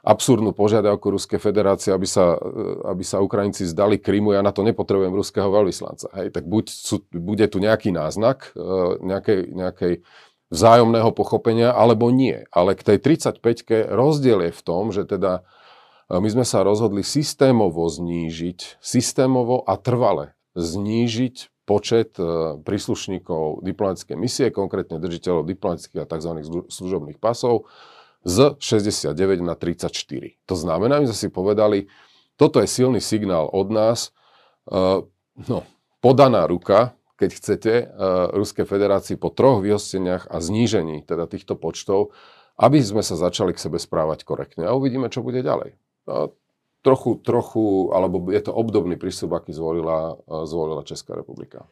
[0.06, 4.62] absurdnú požiadavku Ruskej federácie, aby sa, eh, aby sa Ukrajinci zdali Krymu, ja na to
[4.62, 6.14] nepotrebujem ruského veľvyslanca.
[6.14, 8.54] Hej, tak buď sú, bude tu nejaký náznak
[9.02, 9.94] nejakej, nejakej
[10.48, 12.46] vzájomného pochopenia, alebo nie.
[12.54, 15.44] Ale k tej 35-ke rozdiel je v tom, že teda
[16.08, 24.48] my sme sa rozhodli systémovo znížiť, systémovo a trvale znížiť počet e, príslušníkov diplomatickej misie,
[24.48, 26.32] konkrétne držiteľov diplomatických a tzv.
[26.72, 27.68] služobných pasov,
[28.24, 29.12] z 69
[29.44, 29.92] na 34.
[30.48, 31.92] To znamená, my sme si povedali,
[32.40, 34.16] toto je silný signál od nás,
[34.72, 35.04] e,
[35.44, 35.58] no,
[36.00, 37.84] podaná ruka, keď chcete, e,
[38.32, 42.16] Ruskej federácii po troch vyhosteniach a znížení teda týchto počtov,
[42.56, 44.66] aby sme sa začali k sebe správať korektne.
[44.66, 45.76] A uvidíme, čo bude ďalej
[46.88, 50.16] trochu, trochu, alebo je to obdobný prístup, aký zvolila,
[50.48, 51.68] zvolila Česká republika.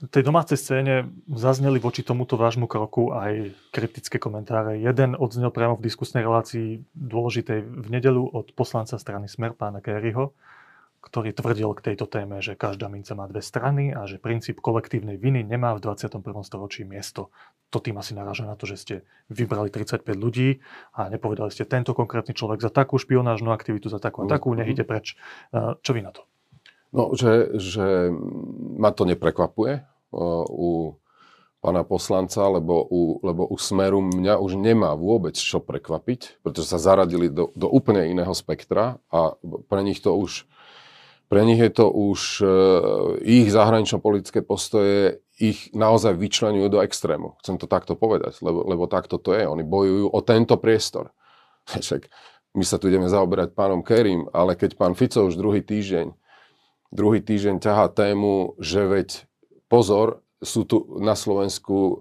[0.00, 4.80] V tej domácej scéne zazneli voči tomuto vášmu kroku aj kritické komentáre.
[4.80, 10.32] Jeden odznel priamo v diskusnej relácii dôležitej v nedelu od poslanca strany Smer, pána Kerryho,
[11.00, 15.16] ktorý tvrdil k tejto téme, že každá mince má dve strany a že princíp kolektívnej
[15.16, 16.20] viny nemá v 21.
[16.44, 17.32] storočí miesto.
[17.72, 18.94] To tým asi naráža na to, že ste
[19.32, 20.60] vybrali 35 ľudí
[20.92, 24.68] a nepovedali ste tento konkrétny človek za takú špionážnu aktivitu, za takú a takú, nech
[24.68, 24.74] mhm.
[24.76, 25.16] ide preč.
[25.56, 26.28] Čo vy na to?
[26.90, 28.10] No, že, že
[28.76, 29.86] ma to neprekvapuje
[30.50, 31.00] u
[31.60, 36.80] pána poslanca, lebo u, lebo u Smeru mňa už nemá vôbec čo prekvapiť, pretože sa
[36.80, 39.36] zaradili do, do úplne iného spektra a
[39.68, 40.48] pre nich to už
[41.30, 42.46] pre nich je to už, e,
[43.22, 47.38] ich zahranično-politické postoje ich naozaj vyčlenujú do extrému.
[47.38, 49.46] Chcem to takto povedať, lebo, lebo takto to je.
[49.46, 51.14] Oni bojujú o tento priestor.
[51.70, 52.10] Však
[52.58, 56.10] my sa tu ideme zaoberať pánom Kerim, ale keď pán Fico už druhý týždeň,
[56.90, 59.08] druhý týždeň ťahá tému, že veď
[59.70, 61.94] pozor, sú tu na Slovensku, e,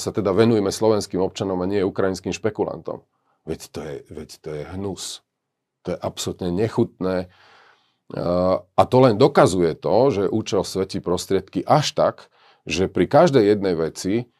[0.00, 3.04] sa teda venujeme slovenským občanom a nie ukrajinským špekulantom.
[3.44, 5.20] Veď to je, veď to je hnus.
[5.84, 7.28] To je absolútne nechutné
[8.14, 12.14] a to len dokazuje to, že účel svetí prostriedky až tak,
[12.66, 14.30] že pri každej jednej veci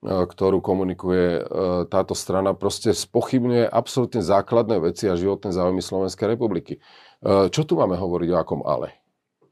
[0.00, 1.44] ktorú komunikuje
[1.92, 6.80] táto strana, proste spochybňuje absolútne základné veci a životné záujmy Slovenskej republiky.
[7.20, 8.96] Čo tu máme hovoriť o akom ale?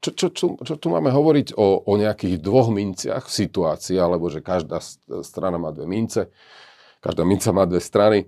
[0.01, 4.31] Čo, čo, čo, čo tu máme hovoriť o, o nejakých dvoch minciach v situácii, alebo
[4.31, 4.81] že každá
[5.21, 6.33] strana má dve mince,
[7.03, 8.25] každá minca má dve strany.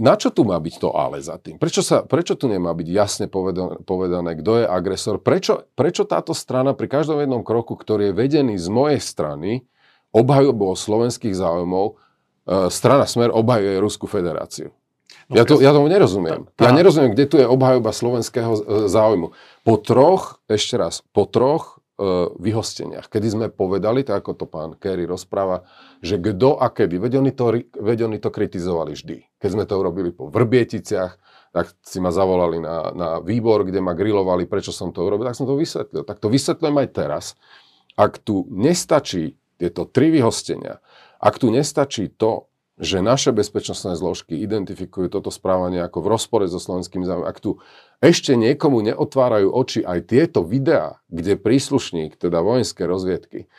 [0.00, 1.60] Na čo tu má byť to ale za tým?
[1.60, 5.20] Prečo, sa, prečo tu nemá byť jasne povedané, povedané kto je agresor?
[5.20, 9.68] Prečo, prečo táto strana pri každom jednom kroku, ktorý je vedený z mojej strany,
[10.16, 14.72] obhajobou slovenských záujmov, e, strana Smer obhajuje Ruskú federáciu?
[15.28, 16.48] No, ja, to, ja tomu nerozumiem.
[16.56, 16.62] Tá, tá.
[16.68, 19.36] Ja nerozumiem, kde tu je obhajoba slovenského e, záujmu.
[19.60, 21.81] Po troch, ešte raz, po troch
[22.40, 25.68] vyhosteniach, kedy sme povedali, tak ako to pán Kerry rozpráva,
[26.00, 29.28] že kto a kedy, veď oni, to, veď oni to kritizovali vždy.
[29.36, 31.12] Keď sme to urobili po Vrbieticiach,
[31.52, 35.36] tak si ma zavolali na, na výbor, kde ma grilovali, prečo som to urobil, tak
[35.36, 36.02] som to vysvetlil.
[36.08, 37.24] Tak to vysvetľujem aj teraz.
[37.92, 40.80] Ak tu nestačí tieto tri vyhostenia,
[41.20, 42.48] ak tu nestačí to,
[42.80, 47.28] že naše bezpečnostné zložky identifikujú toto správanie ako v rozpore so slovenským záujmom.
[47.28, 47.60] Ak tu
[48.00, 53.52] ešte niekomu neotvárajú oči aj tieto videá, kde príslušník, teda vojenské rozviedky,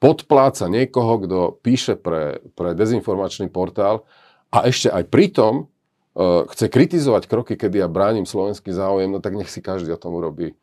[0.00, 4.08] podpláca niekoho, kto píše pre, pre dezinformačný portál
[4.48, 9.36] a ešte aj pritom uh, chce kritizovať kroky, kedy ja bránim slovenský záujem, no tak
[9.36, 10.56] nech si každý o tom urobí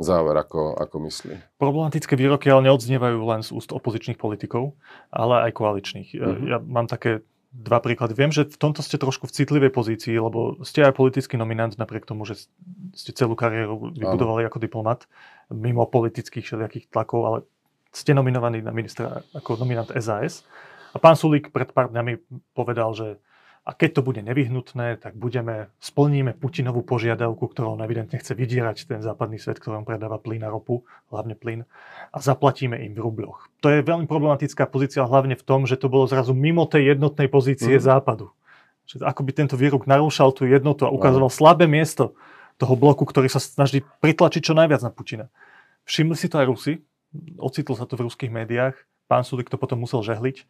[0.00, 1.60] záver, ako, ako myslí.
[1.60, 4.72] Problematické výroky ale neodznievajú len z úst opozičných politikov,
[5.12, 6.08] ale aj koaličných.
[6.16, 6.48] Mm-hmm.
[6.48, 8.14] Ja mám také dva príklady.
[8.14, 12.06] Viem, že v tomto ste trošku v citlivej pozícii, lebo ste aj politický nominant, napriek
[12.06, 12.46] tomu, že
[12.94, 15.10] ste celú kariéru vybudovali ako diplomat,
[15.50, 17.38] mimo politických všelijakých tlakov, ale
[17.90, 20.46] ste nominovaní na ministra ako nominant SAS.
[20.94, 22.22] A pán Sulík pred pár dňami
[22.54, 23.18] povedal, že
[23.70, 28.90] a keď to bude nevyhnutné, tak budeme, splníme Putinovú požiadavku, ktorou on evidentne chce vydierať
[28.90, 30.82] ten západný svet, ktorom predáva plyn a ropu,
[31.14, 31.62] hlavne plyn,
[32.10, 33.46] a zaplatíme im v rubloch.
[33.62, 37.30] To je veľmi problematická pozícia, hlavne v tom, že to bolo zrazu mimo tej jednotnej
[37.30, 37.84] pozície mm.
[37.86, 38.34] západu.
[38.90, 41.38] Že ako by tento výrok narúšal tú jednotu a ukazoval no.
[41.38, 42.18] slabé miesto
[42.58, 45.26] toho bloku, ktorý sa snaží pritlačiť čo najviac na Putina.
[45.86, 46.82] Všimli si to aj Rusi,
[47.38, 48.74] ocitlo sa to v ruských médiách,
[49.06, 50.42] pán Sulik to potom musel žehliť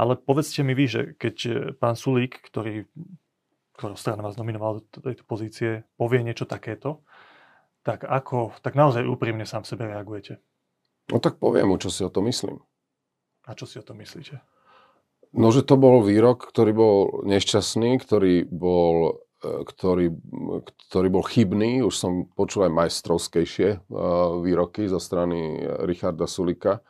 [0.00, 2.88] ale povedzte mi vy, že keď e, pán Sulík, ktorý,
[3.76, 7.04] ktorý strana vás nominoval do tejto pozície, povie niečo takéto,
[7.84, 10.40] tak ako, tak naozaj úprimne sám sebe reagujete?
[11.12, 12.64] No tak poviem mu, čo si o to myslím.
[13.44, 14.40] A čo si o to myslíte?
[15.36, 16.96] No, že to bol výrok, ktorý bol
[17.28, 20.16] nešťastný, ktorý bol, e, ktorý,
[20.88, 21.84] ktorý bol chybný.
[21.84, 23.78] Už som počul aj majstrovskejšie e,
[24.48, 26.80] výroky zo strany Richarda Sulika,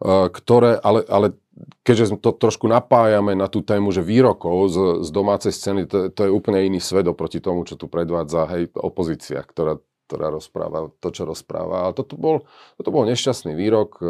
[0.00, 1.36] ktoré, ale, ale
[1.84, 6.20] keďže to trošku napájame na tú tému, že výrokov z, z domácej scény, to, to
[6.28, 11.08] je úplne iný svet oproti tomu, čo tu predvádza hej, opozícia, ktorá, ktorá rozpráva to,
[11.14, 11.86] čo rozpráva.
[11.86, 12.46] Ale toto bol,
[12.80, 14.00] toto bol nešťastný výrok.
[14.00, 14.04] E,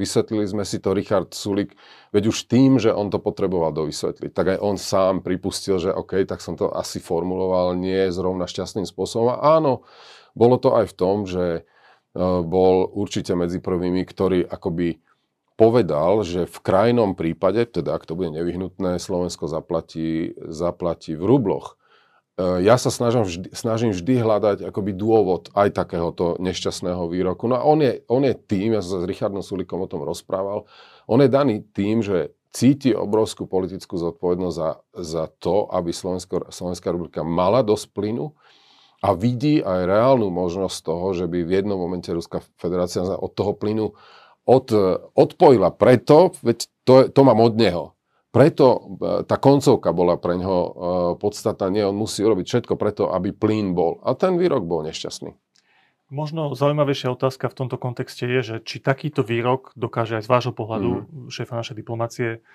[0.00, 1.76] vysvetlili sme si to Richard Sulik,
[2.16, 6.24] veď už tým, že on to potreboval dovysvetliť, tak aj on sám pripustil, že OK,
[6.24, 9.36] tak som to asi formuloval nie zrovna šťastným spôsobom.
[9.36, 9.84] A áno,
[10.32, 11.62] bolo to aj v tom, že e,
[12.44, 15.05] bol určite medzi prvými, ktorí akoby
[15.56, 21.80] povedal, že v krajnom prípade, teda ak to bude nevyhnutné, Slovensko zaplatí, zaplatí v rubloch.
[22.36, 27.48] E, ja sa snažím vždy, snažím vždy hľadať akoby dôvod aj takéhoto nešťastného výroku.
[27.48, 30.04] No a on je, on je tým, ja som sa s Richardom Sulikom o tom
[30.04, 30.68] rozprával,
[31.08, 36.92] on je daný tým, že cíti obrovskú politickú zodpovednosť za, za to, aby Slovensko, Slovenská
[36.92, 38.32] republika mala dosť plynu
[39.04, 43.52] a vidí aj reálnu možnosť toho, že by v jednom momente Ruská federácia od toho
[43.52, 43.92] plynu
[44.46, 44.66] od,
[45.12, 47.84] odpojila preto, veď to, to mám od neho.
[48.30, 48.78] Preto e,
[49.26, 50.70] tá koncovka bola pre neho e,
[51.18, 51.66] podstatná.
[51.72, 53.98] Nie, on musí urobiť všetko preto, aby plyn bol.
[54.06, 55.34] A ten výrok bol nešťastný.
[56.06, 60.54] Možno zaujímavejšia otázka v tomto kontexte je, že či takýto výrok dokáže aj z vášho
[60.54, 61.34] pohľadu mm.
[61.34, 62.46] šéfa našej diplomácie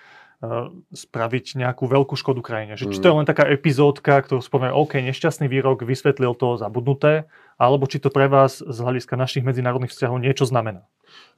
[0.90, 2.74] spraviť nejakú veľkú škodu krajine.
[2.74, 7.30] Že, či to je len taká epizódka, ktorú spomenie, OK, nešťastný výrok, vysvetlil to zabudnuté,
[7.62, 10.82] alebo či to pre vás z hľadiska našich medzinárodných vzťahov niečo znamená?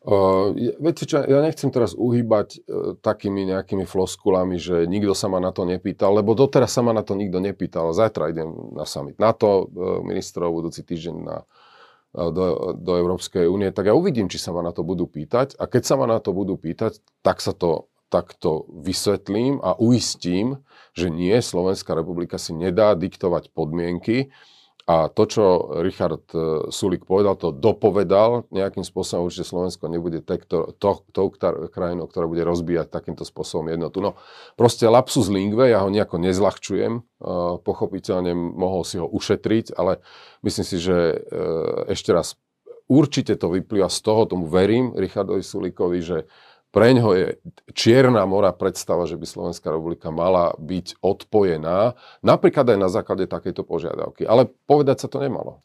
[0.04, 5.40] Uh, viete čo, ja nechcem teraz uhýbať uh, takými nejakými floskulami, že nikto sa ma
[5.40, 7.92] na to nepýtal, lebo doteraz sa ma na to nikto nepýtal.
[7.92, 13.72] Zajtra idem na summit NATO, uh, ministrov budúci týždeň na, uh, do, do Európskej únie,
[13.72, 15.56] tak ja uvidím, či sa ma na to budú pýtať.
[15.56, 20.62] A keď sa ma na to budú pýtať, tak sa to takto vysvetlím a uistím,
[20.94, 24.30] že nie, Slovenská republika si nedá diktovať podmienky
[24.84, 25.44] a to, čo
[25.80, 31.24] Richard e, Sulik povedal, to dopovedal nejakým spôsobom, určite Slovensko nebude tou to,
[31.72, 34.04] krajinou, ktorá bude rozbíjať takýmto spôsobom jednotu.
[34.04, 34.20] No,
[34.60, 37.02] proste lapsus lingve, ja ho nejako nezľahčujem, e,
[37.64, 40.04] pochopiteľne mohol si ho ušetriť, ale
[40.44, 41.16] myslím si, že e,
[41.88, 42.36] ešte raz,
[42.84, 46.28] určite to vyplýva z toho, tomu verím Richardovi Sulikovi, že
[46.74, 47.26] pre ňoho je
[47.70, 51.94] čierna mora predstava, že by Slovenská republika mala byť odpojená,
[52.26, 54.26] napríklad aj na základe takejto požiadavky.
[54.26, 55.62] Ale povedať sa to nemalo.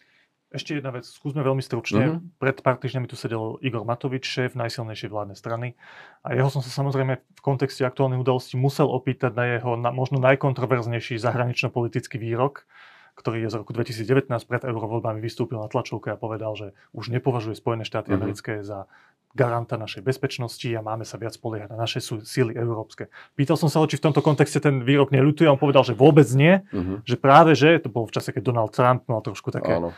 [0.49, 2.01] Ešte jedna vec, skúsme veľmi stručne.
[2.09, 2.41] Mm-hmm.
[2.41, 5.77] Pred pár týždňami tu sedel Igor Matovič, šéf najsilnejšej vládnej strany.
[6.25, 10.17] A jeho som sa samozrejme v kontexte aktuálnych udalostí musel opýtať na jeho na, možno
[10.17, 12.65] najkontroverznejší zahranično-politický výrok,
[13.13, 17.53] ktorý je z roku 2019 pred eurovoľbami vystúpil na tlačovke a povedal, že už nepovažuje
[17.53, 18.17] Spojené štáty mm-hmm.
[18.17, 18.89] americké za
[19.37, 23.13] garanta našej bezpečnosti a máme sa viac spoliehať na naše síly európske.
[23.37, 26.25] Pýtal som sa ho, či v tomto kontexte ten výrok neľutuje on povedal, že vôbec
[26.33, 27.05] nie, uh-huh.
[27.05, 29.93] že práve, že to bolo v čase, keď Donald Trump mal trošku také uh,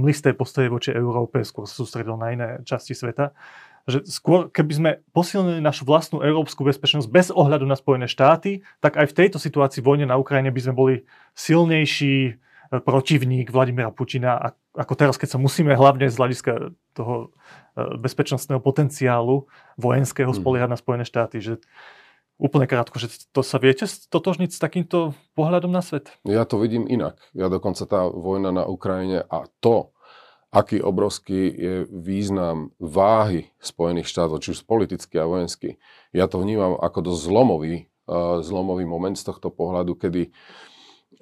[0.00, 3.36] hmlisté postoje voči Európe, skôr sa sústredil na iné časti sveta,
[3.84, 8.96] že skôr, keby sme posilnili našu vlastnú európsku bezpečnosť bez ohľadu na Spojené štáty, tak
[8.96, 10.94] aj v tejto situácii vojne na Ukrajine by sme boli
[11.34, 12.40] silnejší,
[12.80, 17.36] protivník Vladimira Putina, ako teraz, keď sa musíme hlavne z hľadiska toho
[17.76, 19.48] bezpečnostného potenciálu
[19.80, 20.38] vojenského mhm.
[20.38, 21.62] spoliehať na Spojené štáty, že
[22.42, 26.10] úplne krátko, že to sa viete totožniť s takýmto pohľadom na svet?
[26.26, 27.22] Ja to vidím inak.
[27.36, 29.94] Ja dokonca tá vojna na Ukrajine a to,
[30.52, 35.78] aký obrovský je význam váhy Spojených štátov, či už politicky a vojensky,
[36.12, 37.74] ja to vnímam ako dosť zlomový,
[38.10, 40.34] uh, zlomový moment z tohto pohľadu, kedy,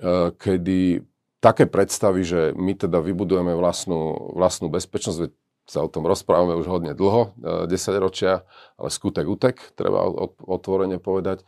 [0.02, 1.04] uh, kedy
[1.38, 5.30] také predstavy, že my teda vybudujeme vlastnú, vlastnú bezpečnosť,
[5.70, 8.42] sa o tom rozprávame už hodne dlho, 10 e, ročia,
[8.74, 10.02] ale skutek utek, treba
[10.42, 11.46] otvorene povedať.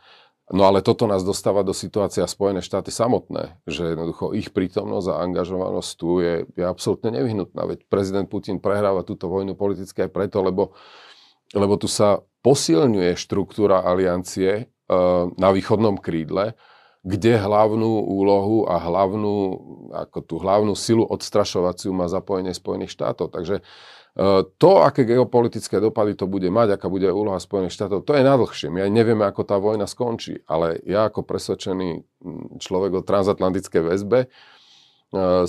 [0.51, 5.19] No ale toto nás dostáva do situácia Spojené štáty samotné, že jednoducho ich prítomnosť a
[5.23, 7.63] angažovanosť tu je, je absolútne nevyhnutná.
[7.63, 10.75] Veď prezident Putin prehráva túto vojnu politicky aj preto, lebo,
[11.55, 14.63] lebo tu sa posilňuje štruktúra aliancie e,
[15.39, 16.59] na východnom krídle,
[17.07, 19.35] kde hlavnú úlohu a hlavnú,
[19.95, 23.31] ako tú hlavnú silu odstrašovaciu má zapojenie Spojených štátov.
[23.31, 23.63] Takže
[24.61, 28.69] to, aké geopolitické dopady to bude mať, aká bude úloha Spojených štátov, to je nadlhšie.
[28.69, 30.45] My aj nevieme, ako tá vojna skončí.
[30.45, 32.05] Ale ja ako presvedčený
[32.61, 34.27] človek o transatlantickej väzbe e,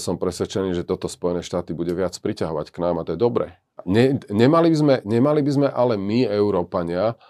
[0.00, 3.60] som presvedčený, že toto Spojené štáty bude viac priťahovať k nám a to je dobré.
[3.84, 7.20] Ne, nemali, by sme, nemali by sme ale my, Európania,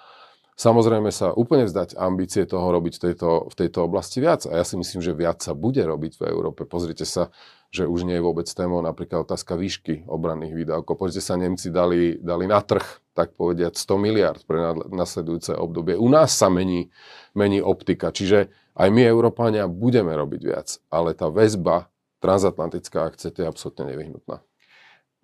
[0.55, 4.47] Samozrejme sa úplne vzdať ambície toho robiť v tejto, v tejto oblasti viac.
[4.47, 6.63] A ja si myslím, že viac sa bude robiť v Európe.
[6.63, 7.35] Pozrite sa,
[7.75, 10.95] že už nie je vôbec témou napríklad otázka výšky obranných výdavkov.
[10.95, 12.87] Pozrite sa, Nemci dali, dali na trh,
[13.19, 15.99] tak povediať, 100 miliard pre nasledujúce obdobie.
[15.99, 16.95] U nás sa mení,
[17.35, 18.15] mení optika.
[18.15, 20.79] Čiže aj my, Európania, budeme robiť viac.
[20.87, 21.91] Ale tá väzba
[22.23, 24.39] transatlantická, ak chcete, je absolútne nevyhnutná.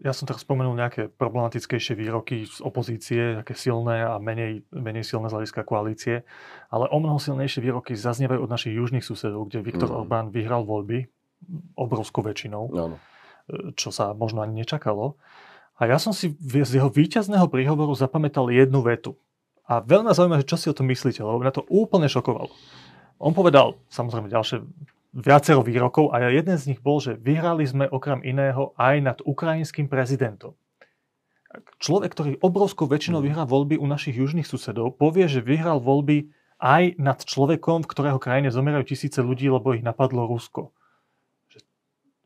[0.00, 5.28] Ja som teraz spomenul nejaké problematickejšie výroky z opozície, také silné a menej, menej silné
[5.28, 6.24] z hľadiska koalície,
[6.72, 9.96] ale o mnoho silnejšie výroky zaznievajú od našich južných susedov, kde Viktor mm.
[10.00, 11.04] Orbán vyhral voľby
[11.76, 12.96] obrovskou väčšinou, no.
[13.76, 15.20] čo sa možno ani nečakalo.
[15.80, 19.16] A ja som si z jeho víťazného príhovoru zapamätal jednu vetu.
[19.64, 22.52] A veľmi zaujímavé, čo si o tom myslíte, lebo mňa to úplne šokovalo.
[23.20, 24.64] On povedal, samozrejme ďalšie
[25.10, 29.90] viacero výrokov a jeden z nich bol, že vyhrali sme okrem iného aj nad ukrajinským
[29.90, 30.54] prezidentom.
[31.82, 33.26] Človek, ktorý obrovskou väčšinou mm.
[33.26, 36.30] vyhrá voľby u našich južných susedov, povie, že vyhral voľby
[36.62, 40.70] aj nad človekom, v ktorého krajine zomierajú tisíce ľudí, lebo ich napadlo Rusko.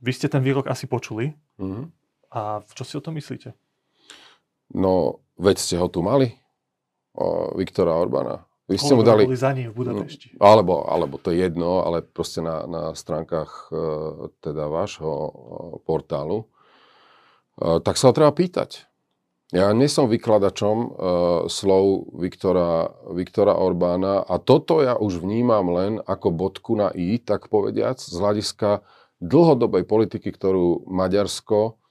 [0.04, 1.32] Vy ste ten výrok asi počuli.
[1.56, 1.88] Mm.
[2.34, 3.56] A čo si o tom myslíte?
[4.76, 6.36] No, veď ste ho tu mali,
[7.16, 8.44] o Viktora Orbána.
[8.64, 9.28] Vy ste mu dali...
[9.36, 10.36] za ním v Budapešti.
[10.36, 13.76] Mm, alebo, alebo to je jedno, ale proste na, na stránkach e,
[14.40, 15.30] teda vášho e,
[15.84, 16.48] portálu.
[17.60, 18.88] E, tak sa ho treba pýtať.
[19.52, 20.90] Ja nie som vykladačom uh,
[21.46, 27.46] slov Viktora, Viktora Orbána a toto ja už vnímam len ako bodku na i, tak
[27.52, 28.82] povediac, z hľadiska
[29.22, 31.83] dlhodobej politiky, ktorú Maďarsko E,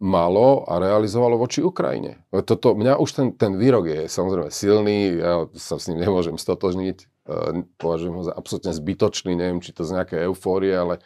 [0.00, 2.24] malo a realizovalo voči Ukrajine.
[2.32, 6.96] Toto, mňa už ten, ten výrok je samozrejme silný, ja sa s ním nemôžem stotožniť,
[7.04, 7.06] e,
[7.76, 11.04] považujem ho za absolútne zbytočný, neviem, či to z nejaké eufórie, ale,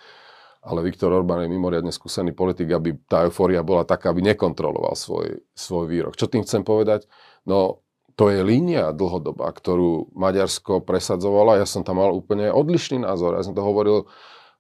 [0.62, 5.42] ale Viktor Orbán je mimoriadne skúsený politik, aby tá eufória bola taká, aby nekontroloval svoj,
[5.58, 6.14] svoj výrok.
[6.14, 7.10] Čo tým chcem povedať?
[7.42, 7.82] No,
[8.14, 11.58] to je línia dlhodobá, ktorú Maďarsko presadzovalo.
[11.58, 13.34] Ja som tam mal úplne odlišný názor.
[13.34, 14.06] Ja som to hovoril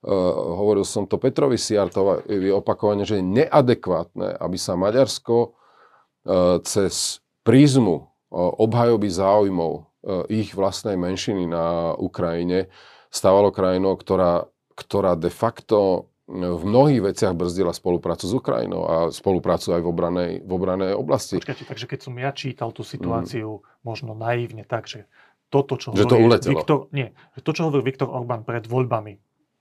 [0.04, 8.08] hovoril som to Petrovi Siartovi opakovane, že je neadekvátne, aby sa Maďarsko uh, cez prízmu
[8.30, 9.90] obhajoby záujmov
[10.30, 12.70] ich vlastnej menšiny na Ukrajine
[13.10, 14.46] stávalo krajinou, ktorá,
[14.78, 20.32] ktorá de facto v mnohých veciach brzdila spoluprácu s Ukrajinou a spoluprácu aj v obranej,
[20.46, 21.42] v obranej oblasti.
[21.42, 23.82] Počkajte, takže keď som ja čítal tú situáciu mm.
[23.82, 25.10] možno naivne tak, že
[25.50, 27.10] toto, čo že hovorí to Viktor, nie,
[27.42, 29.18] to, čo hovoril Viktor Orbán pred voľbami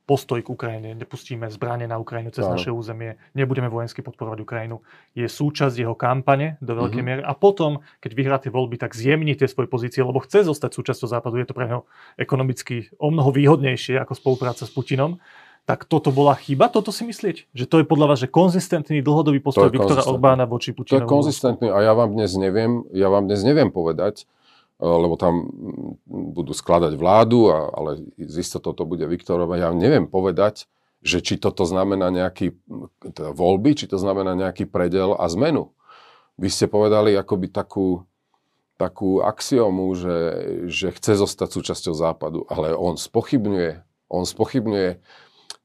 [0.09, 4.81] postoj k Ukrajine, nepustíme zbranie na Ukrajinu cez naše územie, nebudeme vojensky podporovať Ukrajinu,
[5.13, 7.05] je súčasť jeho kampane do veľkej mm-hmm.
[7.05, 7.21] miery.
[7.21, 11.05] A potom, keď vyhrá tie voľby, tak zjemní tie svoje pozície, lebo chce zostať súčasťou
[11.13, 11.85] Západu, je to pre neho
[12.17, 15.21] ekonomicky o mnoho výhodnejšie ako spolupráca s Putinom.
[15.69, 17.53] Tak toto bola chyba, toto si myslieť?
[17.53, 21.05] Že to je podľa vás, že konzistentný dlhodobý postoj Viktora Orbána voči Putinovu?
[21.05, 24.25] To je konzistentný a ja vám dnes neviem, ja vám dnes neviem povedať,
[24.79, 25.51] lebo tam
[26.07, 29.59] budú skladať vládu, ale z istotou to bude Viktorova.
[29.59, 30.71] Ja neviem povedať,
[31.03, 32.55] že či toto znamená nejaký
[32.99, 35.75] teda voľby, či to znamená nejaký predel a zmenu.
[36.39, 38.07] Vy ste povedali akoby takú,
[38.79, 40.17] takú axiomu, že,
[40.71, 45.03] že chce zostať súčasťou západu, ale on spochybňuje, on spochybňuje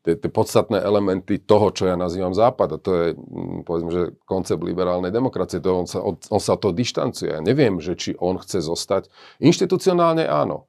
[0.05, 2.77] tie, tie podstatné elementy toho, čo ja nazývam Západ.
[2.77, 5.65] A to je, mm, povedzme, že koncept liberálnej demokracie.
[5.65, 7.33] To on, sa, on, on sa to dištancuje.
[7.33, 9.09] Ja neviem, že či on chce zostať.
[9.41, 10.69] Inštitucionálne áno.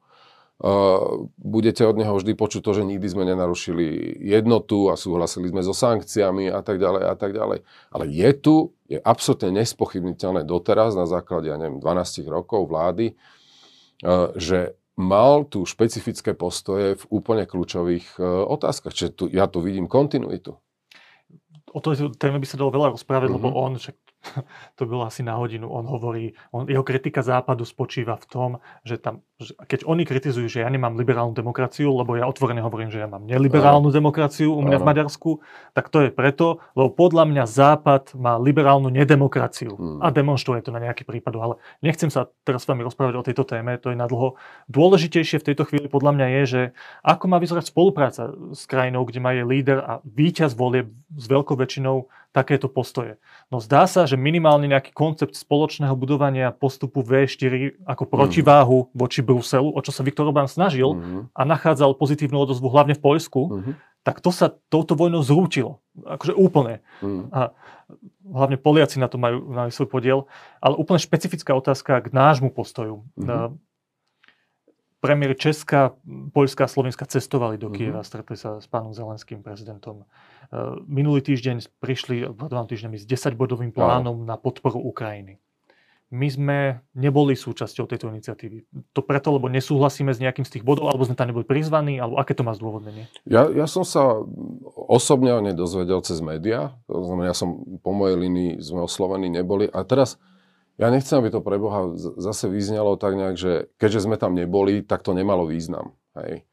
[0.56, 5.60] Uh, budete od neho vždy počuť to, že nikdy sme nenarušili jednotu a súhlasili sme
[5.60, 7.60] so sankciami a tak ďalej a tak ďalej.
[7.92, 8.54] Ale je tu,
[8.88, 13.12] je absolútne nespochybniteľné doteraz na základe, ja neviem, 12 rokov vlády,
[14.00, 18.96] uh, že mal tu špecifické postoje v úplne kľúčových uh, otázkach.
[18.96, 20.56] Čiže tu, ja tu vidím kontinuitu.
[21.76, 23.44] O to téme by sa dalo veľa rozprávať, mm-hmm.
[23.44, 23.56] lebo mhm.
[23.60, 23.96] on však
[24.78, 25.68] to bolo asi na hodinu.
[25.70, 28.50] On hovorí, on, jeho kritika západu spočíva v tom,
[28.82, 32.90] že tam, že keď oni kritizujú, že ja nemám liberálnu demokraciu, lebo ja otvorene hovorím,
[32.90, 35.30] že ja mám neliberálnu demokraciu u mňa v Maďarsku,
[35.76, 39.98] tak to je preto, lebo podľa mňa západ má liberálnu nedemokraciu hmm.
[40.02, 41.32] a demonstruje to na nejaký prípad.
[41.36, 41.54] Ale
[41.84, 44.40] nechcem sa teraz s vami rozprávať o tejto téme, to je na dlho.
[44.72, 46.62] Dôležitejšie v tejto chvíli podľa mňa je, že
[47.04, 51.54] ako má vyzerať spolupráca s krajinou, kde má je líder a víťaz volie s veľkou
[51.54, 53.16] väčšinou takéto postoje.
[53.48, 58.10] No zdá sa, že minimálne nejaký koncept spoločného budovania postupu V4 ako mhm.
[58.12, 58.88] protiváhu mm.
[58.92, 61.32] voči Bruselu, o čo sa Viktor Orbán snažil mm.
[61.32, 63.72] a nachádzal pozitívnu odozvu hlavne v Poľsku, mm.
[64.04, 65.80] tak to sa touto vojnou zrútilo.
[66.04, 66.84] Akože úplne.
[67.00, 67.32] Mm.
[67.32, 67.56] A
[68.28, 70.18] hlavne Poliaci na to majú, majú svoj podiel.
[70.60, 73.08] Ale úplne špecifická otázka k nášmu postoju.
[73.16, 73.56] Mm.
[75.06, 75.94] Premiér Česka,
[76.34, 78.10] Poľska a Slovenska cestovali do Kieva, mm-hmm.
[78.10, 80.02] stretli sa s pánom Zelenským prezidentom.
[80.02, 84.26] Eh, minulý týždeň prišli dva týždňami s 10-bodovým plánom no.
[84.26, 85.38] na podporu Ukrajiny.
[86.06, 86.58] My sme
[86.94, 88.62] neboli súčasťou tejto iniciatívy.
[88.94, 92.22] To preto, lebo nesúhlasíme s nejakým z tých bodov, alebo sme tam neboli prizvaní, alebo
[92.22, 93.10] aké to má zdôvodnenie?
[93.26, 94.22] Ja, ja som sa
[94.86, 96.78] osobne o nej dozvedel cez médiá.
[96.86, 99.66] To znamená, ja som po mojej linii sme oslovení neboli.
[99.66, 100.18] A teraz
[100.76, 104.84] ja nechcem, aby to pre Boha zase vyznelo tak nejak, že keďže sme tam neboli,
[104.84, 105.96] tak to nemalo význam.
[106.16, 106.44] Hej.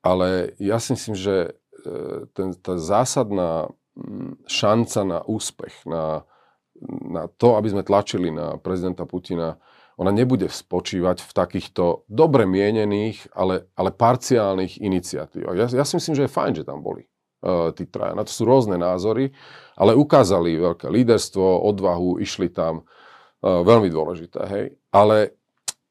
[0.00, 6.26] Ale ja si myslím, že E, ten, tá zásadná mm, šanca na úspech, na,
[7.06, 9.62] na to, aby sme tlačili na prezidenta Putina,
[9.98, 15.58] ona nebude spočívať v takýchto dobre mienených, ale, ale parciálnych iniciatívach.
[15.58, 17.02] Ja, ja si myslím, že je fajn, že tam boli
[17.42, 18.14] uh, tí traja.
[18.14, 19.34] Na to sú rôzne názory,
[19.74, 22.86] ale ukázali veľké líderstvo, odvahu, išli tam.
[23.38, 24.66] Uh, veľmi dôležité, hej.
[24.90, 25.34] Ale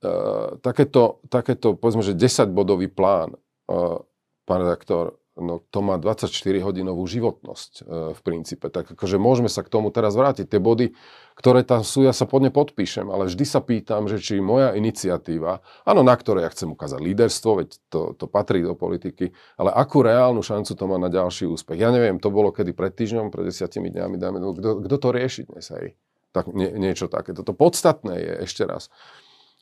[0.03, 3.39] uh, takéto, takéto, povedzme, že 10-bodový plán,
[3.71, 4.03] uh,
[4.43, 8.73] pán redaktor, no to má 24-hodinovú životnosť e, v princípe.
[8.73, 10.49] Tak akože môžeme sa k tomu teraz vrátiť.
[10.49, 10.97] Tie body,
[11.37, 14.73] ktoré tam sú, ja sa pod ne podpíšem, ale vždy sa pýtam, že či moja
[14.73, 19.31] iniciatíva, áno, na ktorej ja chcem ukázať líderstvo, veď to, to patrí do politiky,
[19.61, 21.77] ale akú reálnu šancu to má na ďalší úspech.
[21.77, 25.69] Ja neviem, to bolo kedy pred týždňom, pred desiatimi dňami, dáme, kto, to rieši dnes
[25.69, 25.93] aj?
[26.35, 27.31] Tak nie, niečo také.
[27.31, 28.91] Toto podstatné je ešte raz.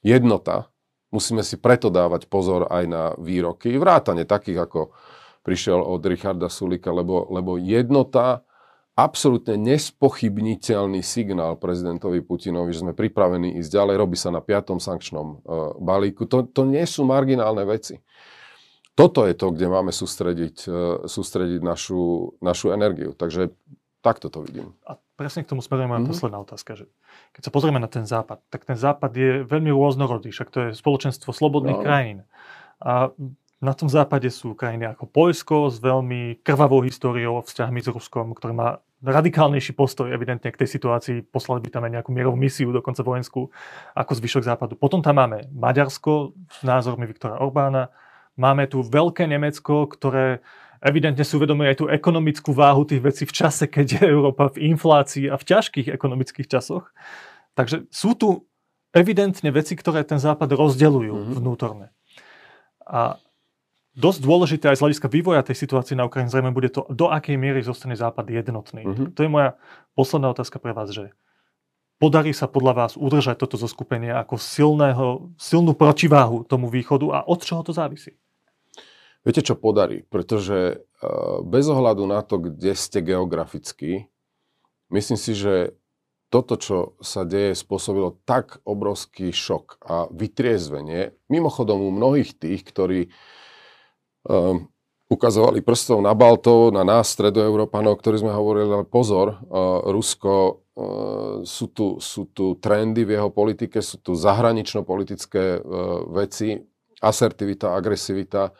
[0.05, 0.69] Jednota,
[1.13, 4.79] musíme si preto dávať pozor aj na výroky, vrátane takých ako
[5.45, 8.41] prišiel od Richarda Sulika, lebo, lebo jednota,
[8.95, 15.27] absolútne nespochybniteľný signál prezidentovi Putinovi, že sme pripravení ísť ďalej, robí sa na piatom sankčnom
[15.27, 15.37] uh,
[15.77, 16.25] balíku.
[16.31, 17.99] To, to nie sú marginálne veci.
[18.95, 20.73] Toto je to, kde máme sústrediť, uh,
[21.05, 23.11] sústrediť našu, našu energiu.
[23.11, 23.51] Takže
[23.99, 24.73] takto to vidím.
[24.87, 26.11] A presne k tomu smeruje moja mm-hmm.
[26.11, 26.71] posledná otázka.
[26.75, 26.85] Že
[27.35, 30.69] keď sa pozrieme na ten západ, tak ten západ je veľmi rôznorodý, však to je
[30.75, 31.83] spoločenstvo slobodných no.
[31.83, 32.17] krajín.
[32.83, 33.09] A
[33.63, 38.51] na tom západe sú krajiny ako Poľsko s veľmi krvavou históriou vzťahmi s Ruskom, ktoré
[38.51, 41.25] má radikálnejší postoj evidentne k tej situácii.
[41.29, 43.49] Poslali by tam aj nejakú mierovú misiu, dokonca vojenskú,
[43.95, 44.73] ako zvyšok západu.
[44.75, 47.93] Potom tam máme Maďarsko s názormi Viktora Orbána.
[48.35, 50.43] Máme tu veľké Nemecko, ktoré
[50.85, 54.69] evidentne si uvedomuje aj tú ekonomickú váhu tých vecí v čase, keď je Európa v
[54.69, 56.93] inflácii a v ťažkých ekonomických časoch.
[57.57, 58.45] Takže sú tu
[58.93, 61.35] evidentne veci, ktoré ten západ rozdeľujú mm-hmm.
[61.41, 61.89] vnútorne.
[62.85, 63.17] A
[63.97, 67.39] dosť dôležité aj z hľadiska vývoja tej situácie na Ukrajine zrejme bude to, do akej
[67.39, 68.83] miery zostane Západ jednotný.
[68.85, 69.07] Uh-huh.
[69.15, 69.57] To je moja
[69.95, 71.15] posledná otázka pre vás, že
[71.97, 77.39] podarí sa podľa vás udržať toto zoskupenie ako silného, silnú protiváhu tomu východu a od
[77.41, 78.19] čoho to závisí?
[79.25, 80.05] Viete, čo podarí?
[80.05, 80.85] Pretože
[81.43, 84.05] bez ohľadu na to, kde ste geograficky,
[84.93, 85.73] myslím si, že
[86.29, 91.17] toto, čo sa deje, spôsobilo tak obrovský šok a vytriezvenie.
[91.27, 93.09] Mimochodom u mnohých tých, ktorí
[94.29, 94.69] um,
[95.09, 100.61] ukazovali prstom na Baltov, na nás, stredoeurópanov, ktorí sme hovorili, ale pozor, uh, Rusko,
[101.47, 105.63] sú, tu, sú tu trendy v jeho politike, sú tu zahranično-politické
[106.11, 106.59] veci,
[106.99, 108.51] asertivita, agresivita.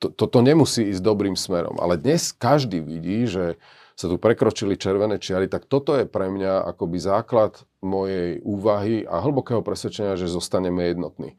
[0.00, 1.76] Toto nemusí ísť dobrým smerom.
[1.76, 3.60] Ale dnes každý vidí, že
[3.92, 9.20] sa tu prekročili červené čiary, tak toto je pre mňa akoby základ mojej úvahy a
[9.20, 11.36] hlbokého presvedčenia, že zostaneme jednotní.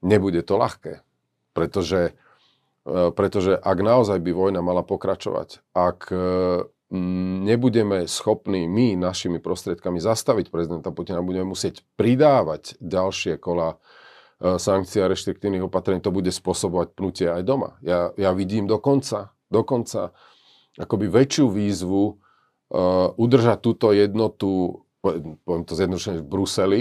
[0.00, 1.04] Nebude to ľahké,
[1.52, 2.16] pretože
[2.88, 6.18] E, pretože ak naozaj by vojna mala pokračovať, ak e,
[7.44, 13.76] nebudeme schopní my našimi prostriedkami zastaviť prezidenta Putina, budeme musieť pridávať ďalšie kola
[14.38, 17.78] sankcií a reštriktívnych opatrení, to bude spôsobovať pnutie aj doma.
[17.82, 20.14] Ja, ja vidím dokonca, dokonca
[20.78, 26.80] akoby väčšiu výzvu uh, udržať túto jednotu, poviem to zjednodušene v Bruseli,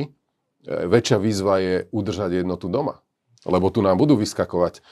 [0.67, 3.01] väčšia výzva je udržať jednotu doma.
[3.47, 4.85] Lebo tu nám budú vyskakovať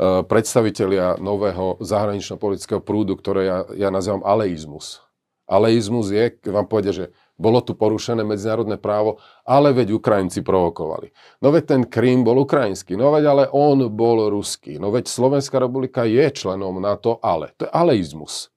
[0.00, 5.04] Eh, predstavitelia nového zahranično-politického prúdu, ktoré ja, ja nazývam aleizmus.
[5.44, 7.04] Aleizmus je, keď vám povedia, že
[7.40, 9.16] bolo tu porušené medzinárodné právo,
[9.48, 11.16] ale veď Ukrajinci provokovali.
[11.40, 14.76] No veď ten Krím bol ukrajinský, no veď ale on bol ruský.
[14.76, 17.56] No veď Slovenská republika je členom NATO, ale.
[17.56, 18.52] To je aleizmus.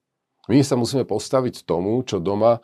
[0.52, 2.60] My sa musíme postaviť tomu, čo doma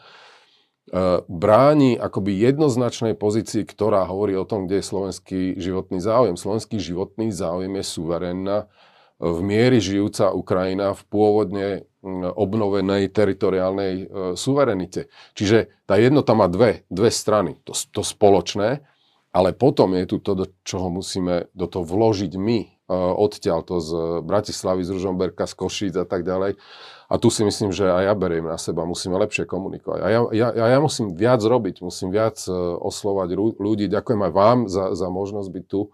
[0.90, 6.34] E, bráni akoby jednoznačnej pozícii, ktorá hovorí o tom, kde je slovenský životný záujem.
[6.34, 8.66] Slovenský životný záujem je suverénna
[9.20, 11.68] v miery žijúca Ukrajina v pôvodne
[12.40, 14.04] obnovenej teritoriálnej e,
[14.40, 15.12] suverenite.
[15.36, 18.80] Čiže tá jednota má dve, dve strany, to, to spoločné,
[19.36, 23.92] ale potom je tu to, do čoho musíme do toho vložiť my, odtiaľ to z
[24.26, 26.58] Bratislavy, z Ružomberka, z Košíc a tak ďalej.
[27.10, 30.00] A tu si myslím, že aj ja beriem na seba, musíme lepšie komunikovať.
[30.02, 33.86] A ja, ja, ja musím viac robiť, musím viac e, oslovať ľudí.
[33.86, 35.94] Ďakujem aj vám za, za možnosť byť tu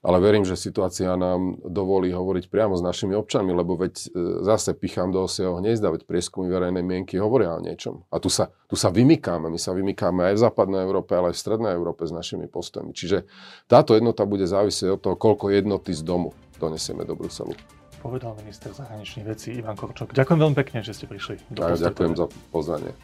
[0.00, 4.04] ale verím, že situácia nám dovolí hovoriť priamo s našimi občanmi, lebo veď e,
[4.48, 8.08] zase pichám do osieho hniezda, veď prieskumy verejnej mienky hovoria o niečom.
[8.08, 11.36] A tu sa, tu sa vymykáme, my sa vymykáme aj v západnej Európe, ale aj
[11.36, 12.96] v strednej Európe s našimi postojmi.
[12.96, 13.28] Čiže
[13.68, 17.52] táto jednota bude závisieť od toho, koľko jednoty z domu donesieme do Bruselu.
[18.00, 20.16] Povedal minister zahraničných vecí Ivan Korčok.
[20.16, 21.36] Ďakujem veľmi pekne, že ste prišli.
[21.52, 22.96] Do ďakujem za pozvanie.